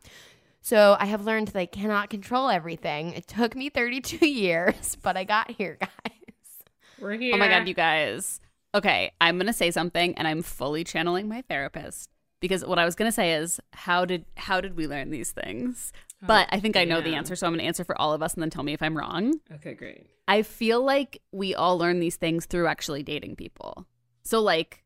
[0.61, 3.13] so I have learned that I cannot control everything.
[3.13, 6.63] It took me 32 years, but I got here, guys.
[6.99, 7.35] We're here.
[7.35, 8.39] Oh my god, you guys.
[8.75, 12.09] Okay, I'm gonna say something, and I'm fully channeling my therapist
[12.39, 15.93] because what I was gonna say is how did how did we learn these things?
[16.23, 18.21] Oh, but I think I know the answer, so I'm gonna answer for all of
[18.23, 19.39] us, and then tell me if I'm wrong.
[19.53, 20.07] Okay, great.
[20.27, 23.85] I feel like we all learn these things through actually dating people.
[24.23, 24.83] So like,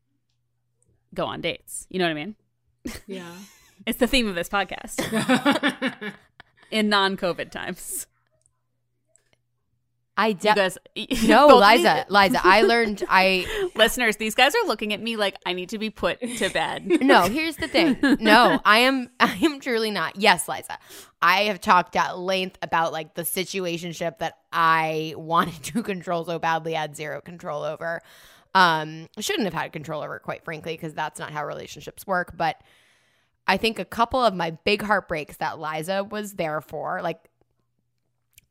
[1.13, 1.87] go on dates.
[1.89, 2.35] You know what I mean?
[3.05, 3.31] Yeah.
[3.85, 4.99] It's the theme of this podcast
[6.71, 8.07] in non-COVID times.
[10.17, 10.77] I You de- guys,
[11.27, 12.41] no, Liza, Liza.
[12.43, 15.89] I learned I listeners, these guys are looking at me like I need to be
[15.91, 16.87] put to bed.
[17.01, 17.97] no, here's the thing.
[18.19, 20.15] No, I am I am truly not.
[20.15, 20.79] Yes, Liza.
[21.21, 26.39] I have talked at length about like the situationship that I wanted to control so
[26.39, 28.01] badly, had zero control over.
[28.55, 32.35] Um, shouldn't have had control over, quite frankly, because that's not how relationships work.
[32.35, 32.59] But
[33.47, 37.19] I think a couple of my big heartbreaks that Liza was there for, like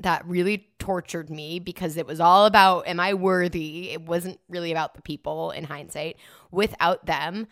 [0.01, 3.91] that really tortured me because it was all about am I worthy?
[3.91, 6.17] It wasn't really about the people in hindsight.
[6.53, 7.49] Without them,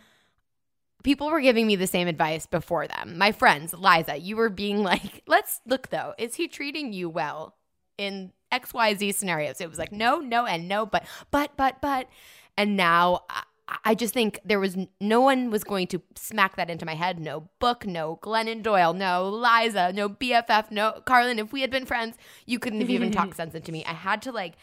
[1.03, 3.19] people were giving me the same advice before them.
[3.19, 7.57] My friends, Liza, you were being like, let's look though, is he treating you well
[7.99, 9.61] in XYZ scenarios?
[9.61, 12.09] It was like, no, no, and no, but, but, but, but.
[12.57, 13.41] And now uh,
[13.85, 17.19] I, just think there was no one was going to smack that into my head.
[17.19, 21.39] No book, no Glennon Doyle, no Liza, no BFF, no Carlin.
[21.39, 23.85] If we had been friends, you couldn't have even talked sense into me.
[23.87, 24.55] I had to like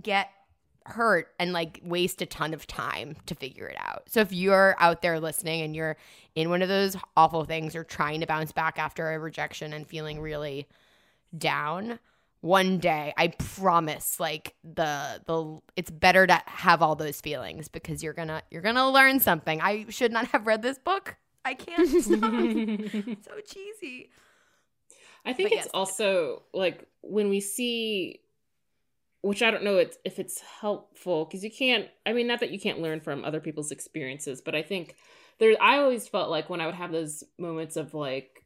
[0.00, 0.30] get
[0.84, 4.04] hurt and like waste a ton of time to figure it out.
[4.08, 5.96] So if you're out there listening and you're
[6.34, 9.86] in one of those awful things or trying to bounce back after a rejection and
[9.86, 10.68] feeling really
[11.36, 11.98] down,
[12.40, 18.02] one day I promise like the the it's better to have all those feelings because
[18.02, 19.60] you're to you're to learn something.
[19.60, 21.16] I should not have read this book.
[21.44, 22.20] I can't stop.
[22.20, 24.10] so cheesy.
[25.24, 25.70] I think But it's yes.
[25.74, 28.20] also like when we see,
[29.22, 31.88] which I don't know it's, if it's helpful because you can't.
[32.04, 34.94] I mean, not that you can't learn from other people's experiences, but I think
[35.38, 35.56] there.
[35.60, 38.44] I always felt like when I would have those moments of like,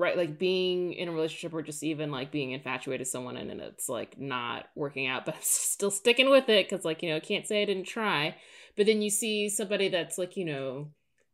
[0.00, 3.50] right, like being in a relationship or just even like being infatuated with someone and
[3.50, 7.10] then it's like not working out, but I'm still sticking with it because like you
[7.10, 8.36] know I can't say I didn't try.
[8.76, 10.88] But then you see somebody that's like you know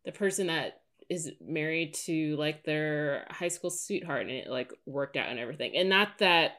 [0.05, 5.15] the person that is married to like their high school sweetheart and it like worked
[5.15, 5.75] out and everything.
[5.75, 6.57] And not that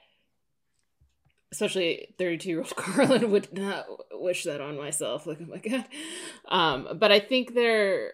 [1.52, 5.26] especially 32 year old Carlin would not wish that on myself.
[5.26, 5.84] Like, oh my God.
[6.48, 8.12] Um, but I think they're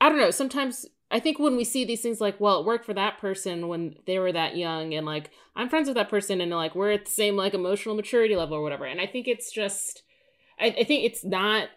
[0.00, 2.84] I don't know, sometimes I think when we see these things like, well, it worked
[2.84, 6.40] for that person when they were that young and like I'm friends with that person
[6.40, 8.84] and like we're at the same like emotional maturity level or whatever.
[8.84, 10.02] And I think it's just
[10.58, 11.68] I, I think it's not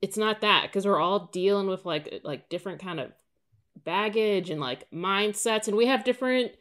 [0.00, 3.12] it's not that because we're all dealing with like like different kind of
[3.84, 6.52] baggage and like mindsets and we have different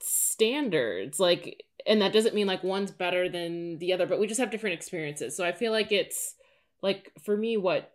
[0.00, 4.40] standards like and that doesn't mean like one's better than the other but we just
[4.40, 6.34] have different experiences so i feel like it's
[6.82, 7.92] like for me what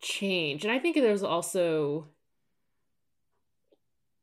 [0.00, 2.06] changed and i think there's also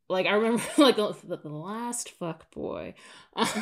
[0.09, 2.93] like i remember like the, the last fuck boy.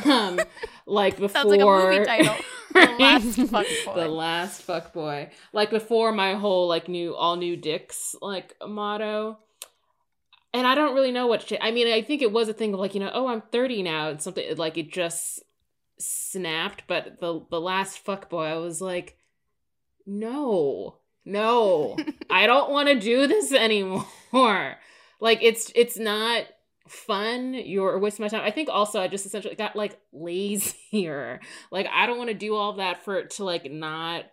[0.06, 0.40] Um
[0.88, 2.36] like before Sounds like a movie title.
[2.74, 3.94] The Last Fuck Boy.
[3.96, 5.30] the last fuck boy.
[5.54, 9.38] Like before my whole like new all new dicks like motto.
[10.54, 12.80] And i don't really know what i mean i think it was a thing of
[12.80, 15.44] like you know oh i'm 30 now and something like it just
[16.00, 19.18] snapped but the the last fuck boy i was like
[20.08, 21.98] no no
[22.30, 24.78] i don't want to do this anymore
[25.20, 26.46] like it's it's not
[26.88, 31.40] fun you're wasting my time i think also i just essentially got like lazier
[31.72, 34.26] like i don't want to do all that for it to like not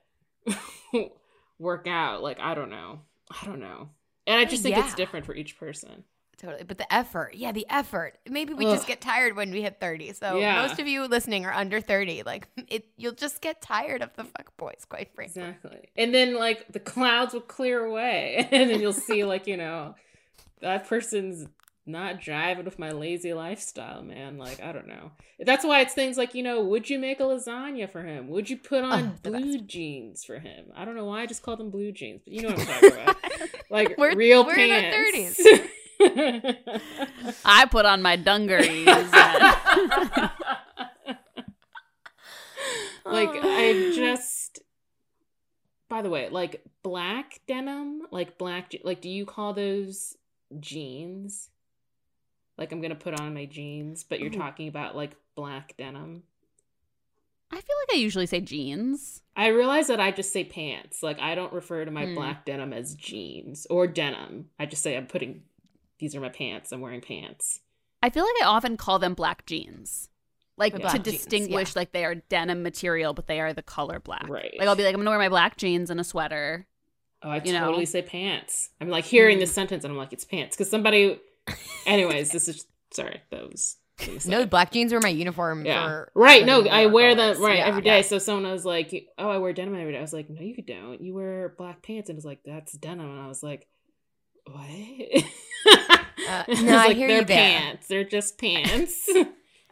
[1.59, 3.01] work out like i don't know
[3.31, 3.89] i don't know
[4.27, 6.05] and i just think it's different for each person
[6.37, 6.65] Totally.
[6.65, 7.35] But the effort.
[7.35, 8.19] Yeah, the effort.
[8.29, 8.75] Maybe we Ugh.
[8.75, 10.13] just get tired when we hit 30.
[10.15, 10.67] So Yeah.
[10.67, 12.23] most of you listening are under 30.
[12.25, 15.43] Like it you'll just get tired of the fuck boys, quite frankly.
[15.43, 15.89] Exactly.
[15.97, 19.95] And then like the clouds will clear away and then you'll see like, you know,
[20.65, 21.47] that person's
[21.87, 24.39] not driving with my lazy lifestyle, man.
[24.39, 25.13] Like, I don't know.
[25.39, 28.29] That's why it's things like, you know, would you make a lasagna for him?
[28.29, 30.67] Would you put on Oh, blue jeans for him?
[30.75, 32.67] I don't know why I just called them blue jeans, but you know what I'm
[32.67, 33.17] talking about.
[33.71, 35.41] Like We're- real we're in our pants.
[36.01, 37.39] 30s.
[37.45, 38.87] I put on my dungarees.
[43.05, 44.61] like I just
[45.89, 50.17] by the way, like black denim, like black like do you call those
[50.61, 51.51] jeans?
[52.57, 54.39] Like I'm going to put on my jeans, but you're Ooh.
[54.39, 56.23] talking about like black denim.
[57.51, 59.23] I feel like I usually say jeans.
[59.37, 61.03] I realize that I just say pants.
[61.03, 62.15] Like I don't refer to my Hmm.
[62.15, 64.51] black denim as jeans or denim.
[64.59, 65.43] I just say I'm putting
[65.99, 66.73] these are my pants.
[66.73, 67.61] I'm wearing pants.
[68.03, 70.11] I feel like I often call them black jeans.
[70.57, 71.81] Like The to black jeans, distinguish yeah.
[71.81, 74.29] like they are denim material, but they are the color black.
[74.29, 74.55] Right.
[74.59, 76.67] Like I'll be like, I'm gonna wear my black jeans and a sweater.
[77.25, 77.65] Oh, I You know?
[77.65, 78.69] totally say pants.
[78.81, 79.41] I'm like hearing Mm.
[79.41, 80.55] this sentence and I'm like, it's pants.
[80.57, 81.19] Because somebody,
[81.87, 83.23] anyways, this is sorry.
[83.31, 83.77] That was
[84.27, 86.45] No, black jeans were my uniform yeah, for right.
[86.45, 87.97] No, I wear them right Yeah, every day.
[87.97, 88.03] yeah.
[88.03, 90.63] So someone was like, "Oh, I wear denim every day." I was like, "No, you
[90.63, 91.01] don't.
[91.01, 93.67] You wear black pants." And it's like, "That's denim." And I was like,
[94.47, 95.25] "What?"
[96.27, 97.37] Uh, was no, I hear They're you there.
[97.61, 97.87] pants.
[97.87, 99.09] They're just pants.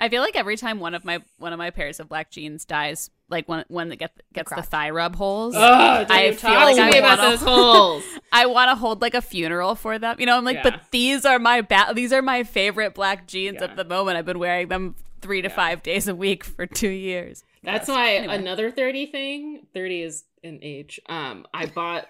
[0.03, 2.65] I feel like every time one of my one of my pairs of black jeans
[2.65, 4.67] dies, like one one that get, gets the crotch.
[4.67, 5.55] thigh rub holes.
[5.57, 8.05] oh, I I feel feel like I about wanna- those holes.
[8.33, 10.17] I want to hold like a funeral for them.
[10.19, 10.63] You know, I'm like, Yeah.
[10.71, 13.65] but these are my ba- these are my favorite black jeans Yeah.
[13.69, 14.17] at the moment.
[14.19, 15.55] I've been wearing them three to Yeah.
[15.55, 17.45] five days a week for two years.
[17.63, 17.95] That's Yes.
[17.97, 18.35] why Anyway.
[18.35, 21.01] another 30 thing, 30 is an age.
[21.09, 22.09] Um, I bought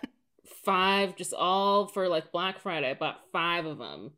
[0.64, 2.90] five just all for like Black Friday.
[2.90, 4.12] I bought five of them.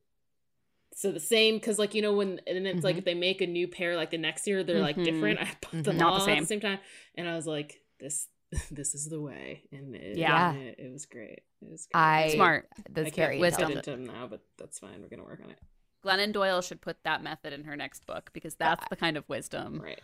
[0.97, 2.99] So the same, because like you know when and it's like Mhm.
[2.99, 5.41] if they make a new pair like the next year they're like different.
[5.41, 5.99] I bought them Mhm.
[5.99, 6.79] Not all the at the same time,
[7.17, 8.29] and I was like, this
[8.71, 10.53] this is the way, and it, Yeah.
[10.53, 11.43] and it, it was great.
[11.63, 12.01] It was great.
[12.01, 12.69] I- Smart.
[12.91, 13.63] That's I can't very fit wisdom.
[13.73, 13.89] intelligent.
[13.99, 15.03] into them now, but that's fine.
[15.03, 15.59] We're gonna work on it.
[16.05, 19.29] Glennon Doyle should put that method in her next book because that's the kind of
[19.29, 19.81] wisdom.
[19.83, 20.01] Right.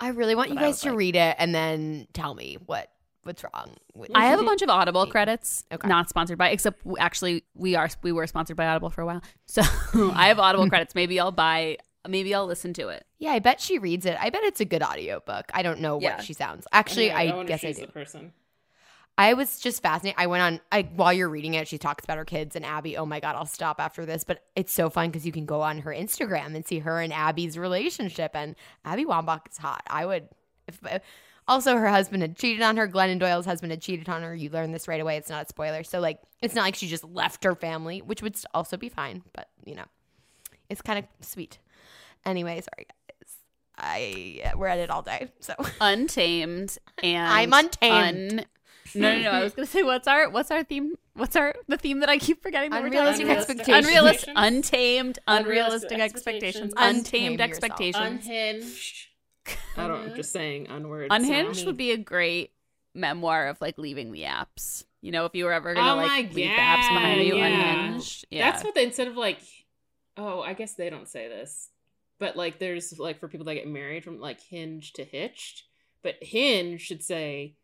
[0.00, 2.90] I really want you guys to like- read it and then tell me what
[3.26, 3.72] what's wrong.
[3.94, 5.86] With I have a bunch of Audible credits, Okay.
[5.88, 6.50] not sponsored by.
[6.50, 9.62] Except actually, we are we were sponsored by Audible for a while, so
[10.14, 10.94] I have Audible credits.
[10.94, 11.78] Maybe I'll buy.
[12.08, 13.04] Maybe I'll listen to it.
[13.18, 14.16] Yeah, I bet she reads it.
[14.20, 15.46] I bet it's a good audiobook.
[15.52, 16.16] I don't know Yeah.
[16.16, 16.64] what she sounds.
[16.72, 17.86] Actually, Anyway, I, wonder guess if I she's do.
[17.86, 18.32] the person.
[19.18, 20.20] I was just fascinated.
[20.20, 22.96] I went on I while you're reading it, she talks about her kids and Abby.
[22.98, 25.62] Oh my god, I'll stop after this, but it's so fun because you can go
[25.62, 28.32] on her Instagram and see her and Abby's relationship.
[28.34, 28.54] And
[28.84, 29.82] Abby Wambach is hot.
[29.88, 30.28] I would.
[30.68, 30.78] If,
[31.48, 32.88] also, her husband had cheated on her.
[32.88, 34.34] Glennon Doyle's husband had cheated on her.
[34.34, 35.16] You learn this right away.
[35.16, 35.84] It's not a spoiler.
[35.84, 39.22] So like, it's not like she just left her family, which would also be fine.
[39.32, 39.84] But you know,
[40.68, 41.58] it's kind of sweet.
[42.24, 43.36] Anyway, sorry guys.
[43.78, 45.28] I we're at it all day.
[45.40, 48.40] So Untamed and I'm untamed.
[48.40, 48.46] Un-
[48.94, 49.30] no, no, no.
[49.30, 50.94] I was gonna say what's our what's our theme?
[51.14, 52.70] What's our the theme that I keep forgetting?
[52.70, 53.86] That we're Unrealistic expectations.
[53.86, 57.06] Unrealistic, untamed, Unrealistic unrealistic expectations, expectations.
[57.06, 58.26] untamed Untame expectations.
[58.26, 59.05] Unhinged.
[59.76, 60.00] I don't.
[60.00, 60.16] I'm mm-hmm.
[60.16, 61.08] just saying unwords.
[61.10, 62.52] Unhinged So- would be a great
[62.94, 64.84] memoir of like leaving the apps.
[65.02, 67.36] You know, if you were ever gonna Oh like my leave the apps behind you,
[67.36, 67.46] yeah.
[67.84, 68.24] unhinged.
[68.30, 69.40] Yeah, That's what they instead of like.
[70.16, 71.68] Oh, I guess they don't say this,
[72.18, 75.64] but like there's like for people that get married from like hinge to hitched,
[76.02, 77.54] but hinge should say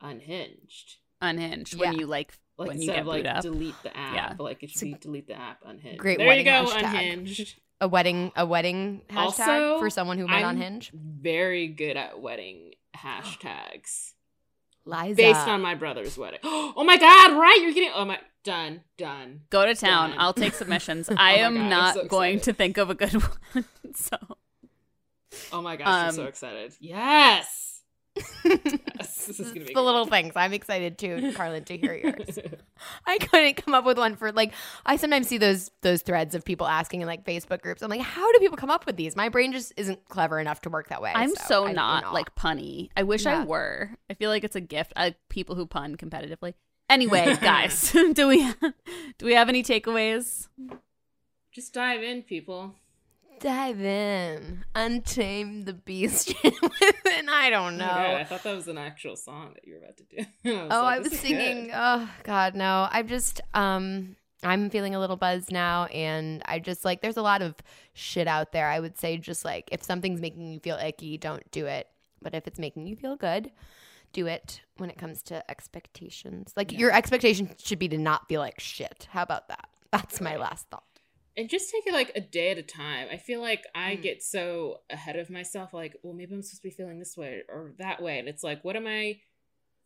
[0.00, 0.96] unhinged.
[1.20, 1.90] unhinged Yeah.
[1.90, 3.42] when you like Like when you get of like up.
[3.42, 4.34] delete the app, Yeah.
[4.34, 5.98] but like it should be delete the app unhinged.
[5.98, 6.84] Great there you wedding go, hashtag.
[6.84, 7.60] unhinged.
[7.80, 10.90] A wedding a wedding hashtag Also, for someone who met on I'm Hinge.
[10.94, 14.12] Very good at wedding hashtags.
[14.86, 15.14] Liza.
[15.16, 16.40] Based on my brother's wedding.
[16.44, 17.58] Oh my god, right?
[17.62, 19.40] You're getting oh my done, done.
[19.50, 20.10] Go to town.
[20.10, 20.18] Done.
[20.20, 21.08] I'll take submissions.
[21.10, 23.12] Oh I my am God, not so going to think of a good
[23.54, 23.64] one.
[23.94, 24.16] so
[25.52, 26.74] Oh my gosh, I'm so Um, excited.
[26.80, 27.63] Yes.
[28.44, 29.80] Yes, this is gonna be the good.
[29.82, 30.34] little things.
[30.36, 32.38] I'm excited too, Carlin, to hear yours.
[33.06, 34.52] I couldn't come up with one for like
[34.86, 37.82] I sometimes see those those threads of people asking in like Facebook groups.
[37.82, 39.16] I'm like, how do people come up with these?
[39.16, 41.12] My brain just isn't clever enough to work that way.
[41.14, 42.90] I'm so I- you not like punny.
[42.96, 43.40] I wish Yeah.
[43.42, 43.90] I were.
[44.10, 44.92] I feel like it's a gift.
[44.96, 46.54] I people who pun competitively.
[46.88, 48.46] Anyway, guys, do we
[49.18, 50.48] do we have any takeaways?
[51.52, 52.74] Just dive in, people.
[53.44, 57.28] Dive in, untame the beast within.
[57.28, 57.84] I don't know.
[57.84, 60.24] I thought that was an actual song that you were about to do.
[60.46, 61.66] I oh, like, I was singing.
[61.66, 61.74] good.
[61.76, 62.88] Oh God, no.
[62.90, 67.22] I'm just um I'm feeling a little buzzed now and I just like there's a
[67.22, 67.54] lot of
[67.92, 68.68] shit out there.
[68.68, 71.86] I would say just like if something's making you feel icky, don't do it.
[72.22, 73.50] But if it's making you feel good,
[74.14, 76.54] do it when it comes to expectations.
[76.56, 79.06] Like your expectation should be to not feel like shit.
[79.10, 79.68] How about that?
[79.92, 80.93] That's my last thought.
[81.36, 83.08] And just take it like a day at a time.
[83.10, 84.02] I feel like I Mm.
[84.02, 87.42] get so ahead of myself, like, well, maybe I'm supposed to be feeling this way
[87.48, 88.18] or that way.
[88.18, 89.20] And it's like, what am I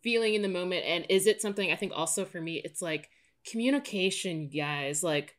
[0.02, 0.84] feeling in the moment?
[0.84, 3.10] And is it something I think also for me, it's like
[3.50, 5.02] communication, guys.
[5.02, 5.36] Like,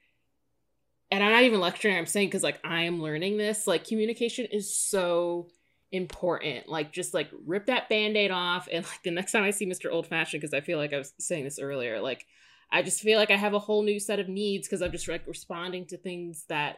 [1.11, 3.67] and I'm not even lecturing, I'm saying because like I am learning this.
[3.67, 5.49] Like, communication is so
[5.91, 6.67] important.
[6.67, 8.67] Like, just like rip that band aid off.
[8.71, 9.91] And like the next time I see Mr.
[9.91, 12.25] Old Fashioned, because I feel like I was saying this earlier, like,
[12.71, 15.07] I just feel like I have a whole new set of needs because I'm just
[15.07, 16.77] like responding to things that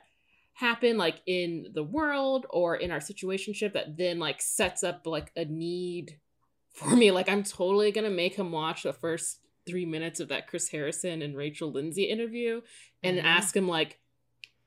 [0.53, 5.31] happen like in the world or in our situationship that then like sets up like
[5.35, 6.19] a need
[6.73, 7.11] for me.
[7.11, 11.21] Like I'm totally gonna make him watch the first three minutes of that Chris Harrison
[11.21, 12.61] and Rachel Lindsay interview
[13.03, 13.23] and Mhm.
[13.23, 13.97] ask him like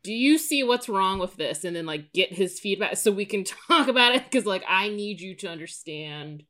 [0.05, 3.25] do you see what's wrong with this and then like get his feedback so we
[3.25, 6.45] can talk about it because like i need you to understand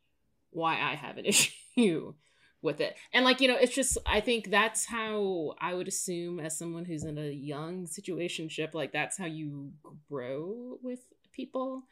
[0.50, 1.24] why i have an
[1.76, 2.12] issue
[2.64, 2.96] with it.
[3.12, 6.84] And like you know it's just i think that's how i would assume as someone
[6.84, 9.72] who's in a young situationship like that's how you
[10.08, 11.00] grow with
[11.32, 11.84] people.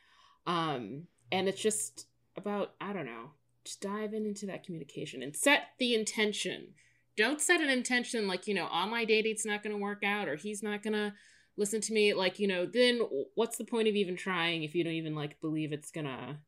[0.47, 3.31] Um and it's just about i don't know
[3.65, 6.69] just dive in into that communication and set the intention.
[7.17, 10.37] Don't set an intention like you know online dating's not going to work out or
[10.37, 11.13] he's not going to
[11.57, 13.01] listen to me like you know then
[13.35, 16.39] what's the point of even trying if you don't even like believe it's gonna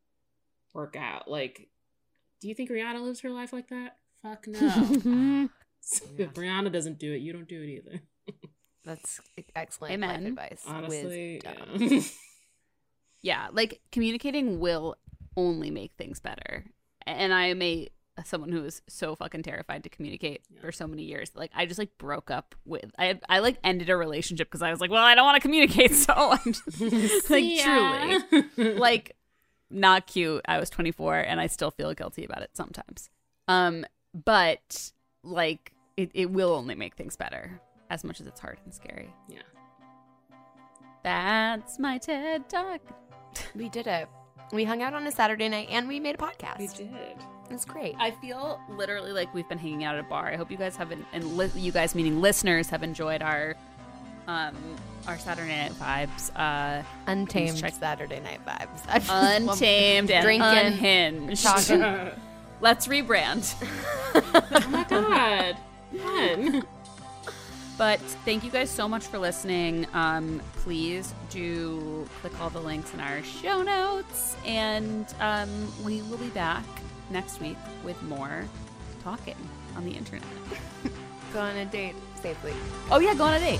[0.73, 1.29] work out?
[1.29, 1.69] Like
[2.41, 4.57] do you think rihanna lives her life like that fuck no
[6.17, 8.01] if rihanna doesn't do it you don't do it either
[8.83, 9.19] That's
[9.55, 10.63] excellent life advice.
[10.67, 12.01] honestly yeah.
[13.21, 14.95] yeah, like communicating will
[15.35, 16.65] only make things better.
[17.05, 17.89] And I am a
[18.23, 20.61] someone who is so fucking terrified to communicate Yeah.
[20.61, 21.31] for so many years.
[21.35, 24.69] Like I just like broke up with I I like ended a relationship because I
[24.71, 28.19] was like, well, I don't want to communicate, so I'm just, like Yeah.
[28.29, 29.15] truly like
[29.69, 30.41] not cute.
[30.47, 33.09] I was 24 and I still feel guilty about it sometimes.
[33.47, 33.85] Um,
[34.23, 34.91] but
[35.23, 37.59] like it, it will only make things better
[37.89, 39.13] as much as it's hard and scary.
[39.27, 39.39] yeah
[41.03, 42.81] That's my TED talk.
[43.55, 44.07] we did it.
[44.53, 46.59] We hung out on a Saturday night and we made a podcast.
[46.59, 46.89] we did
[47.49, 47.95] It's great.
[47.99, 50.27] I feel literally like we've been hanging out at a bar.
[50.31, 53.55] I hope you guys haven't, and li- you guys meaning listeners, have enjoyed our
[54.27, 54.55] um
[55.07, 56.31] our Saturday night vibes.
[56.35, 58.81] Uh, Untamed check- Saturday night vibes.
[58.87, 61.43] I just untamed and Drinking, unhinged.
[61.43, 62.11] talking.
[62.61, 63.53] Let's rebrand.
[64.15, 65.57] oh my god
[65.97, 66.63] fun
[67.77, 69.85] But thank you guys so much for listening.
[69.93, 75.49] Um, please do click all the links in our show notes, and um,
[75.83, 76.63] we will be back
[77.09, 78.45] next week with more
[79.03, 79.35] talking
[79.75, 80.23] on the internet.
[81.33, 82.53] Go on a date safely.
[82.89, 83.59] Oh yeah, go on a date.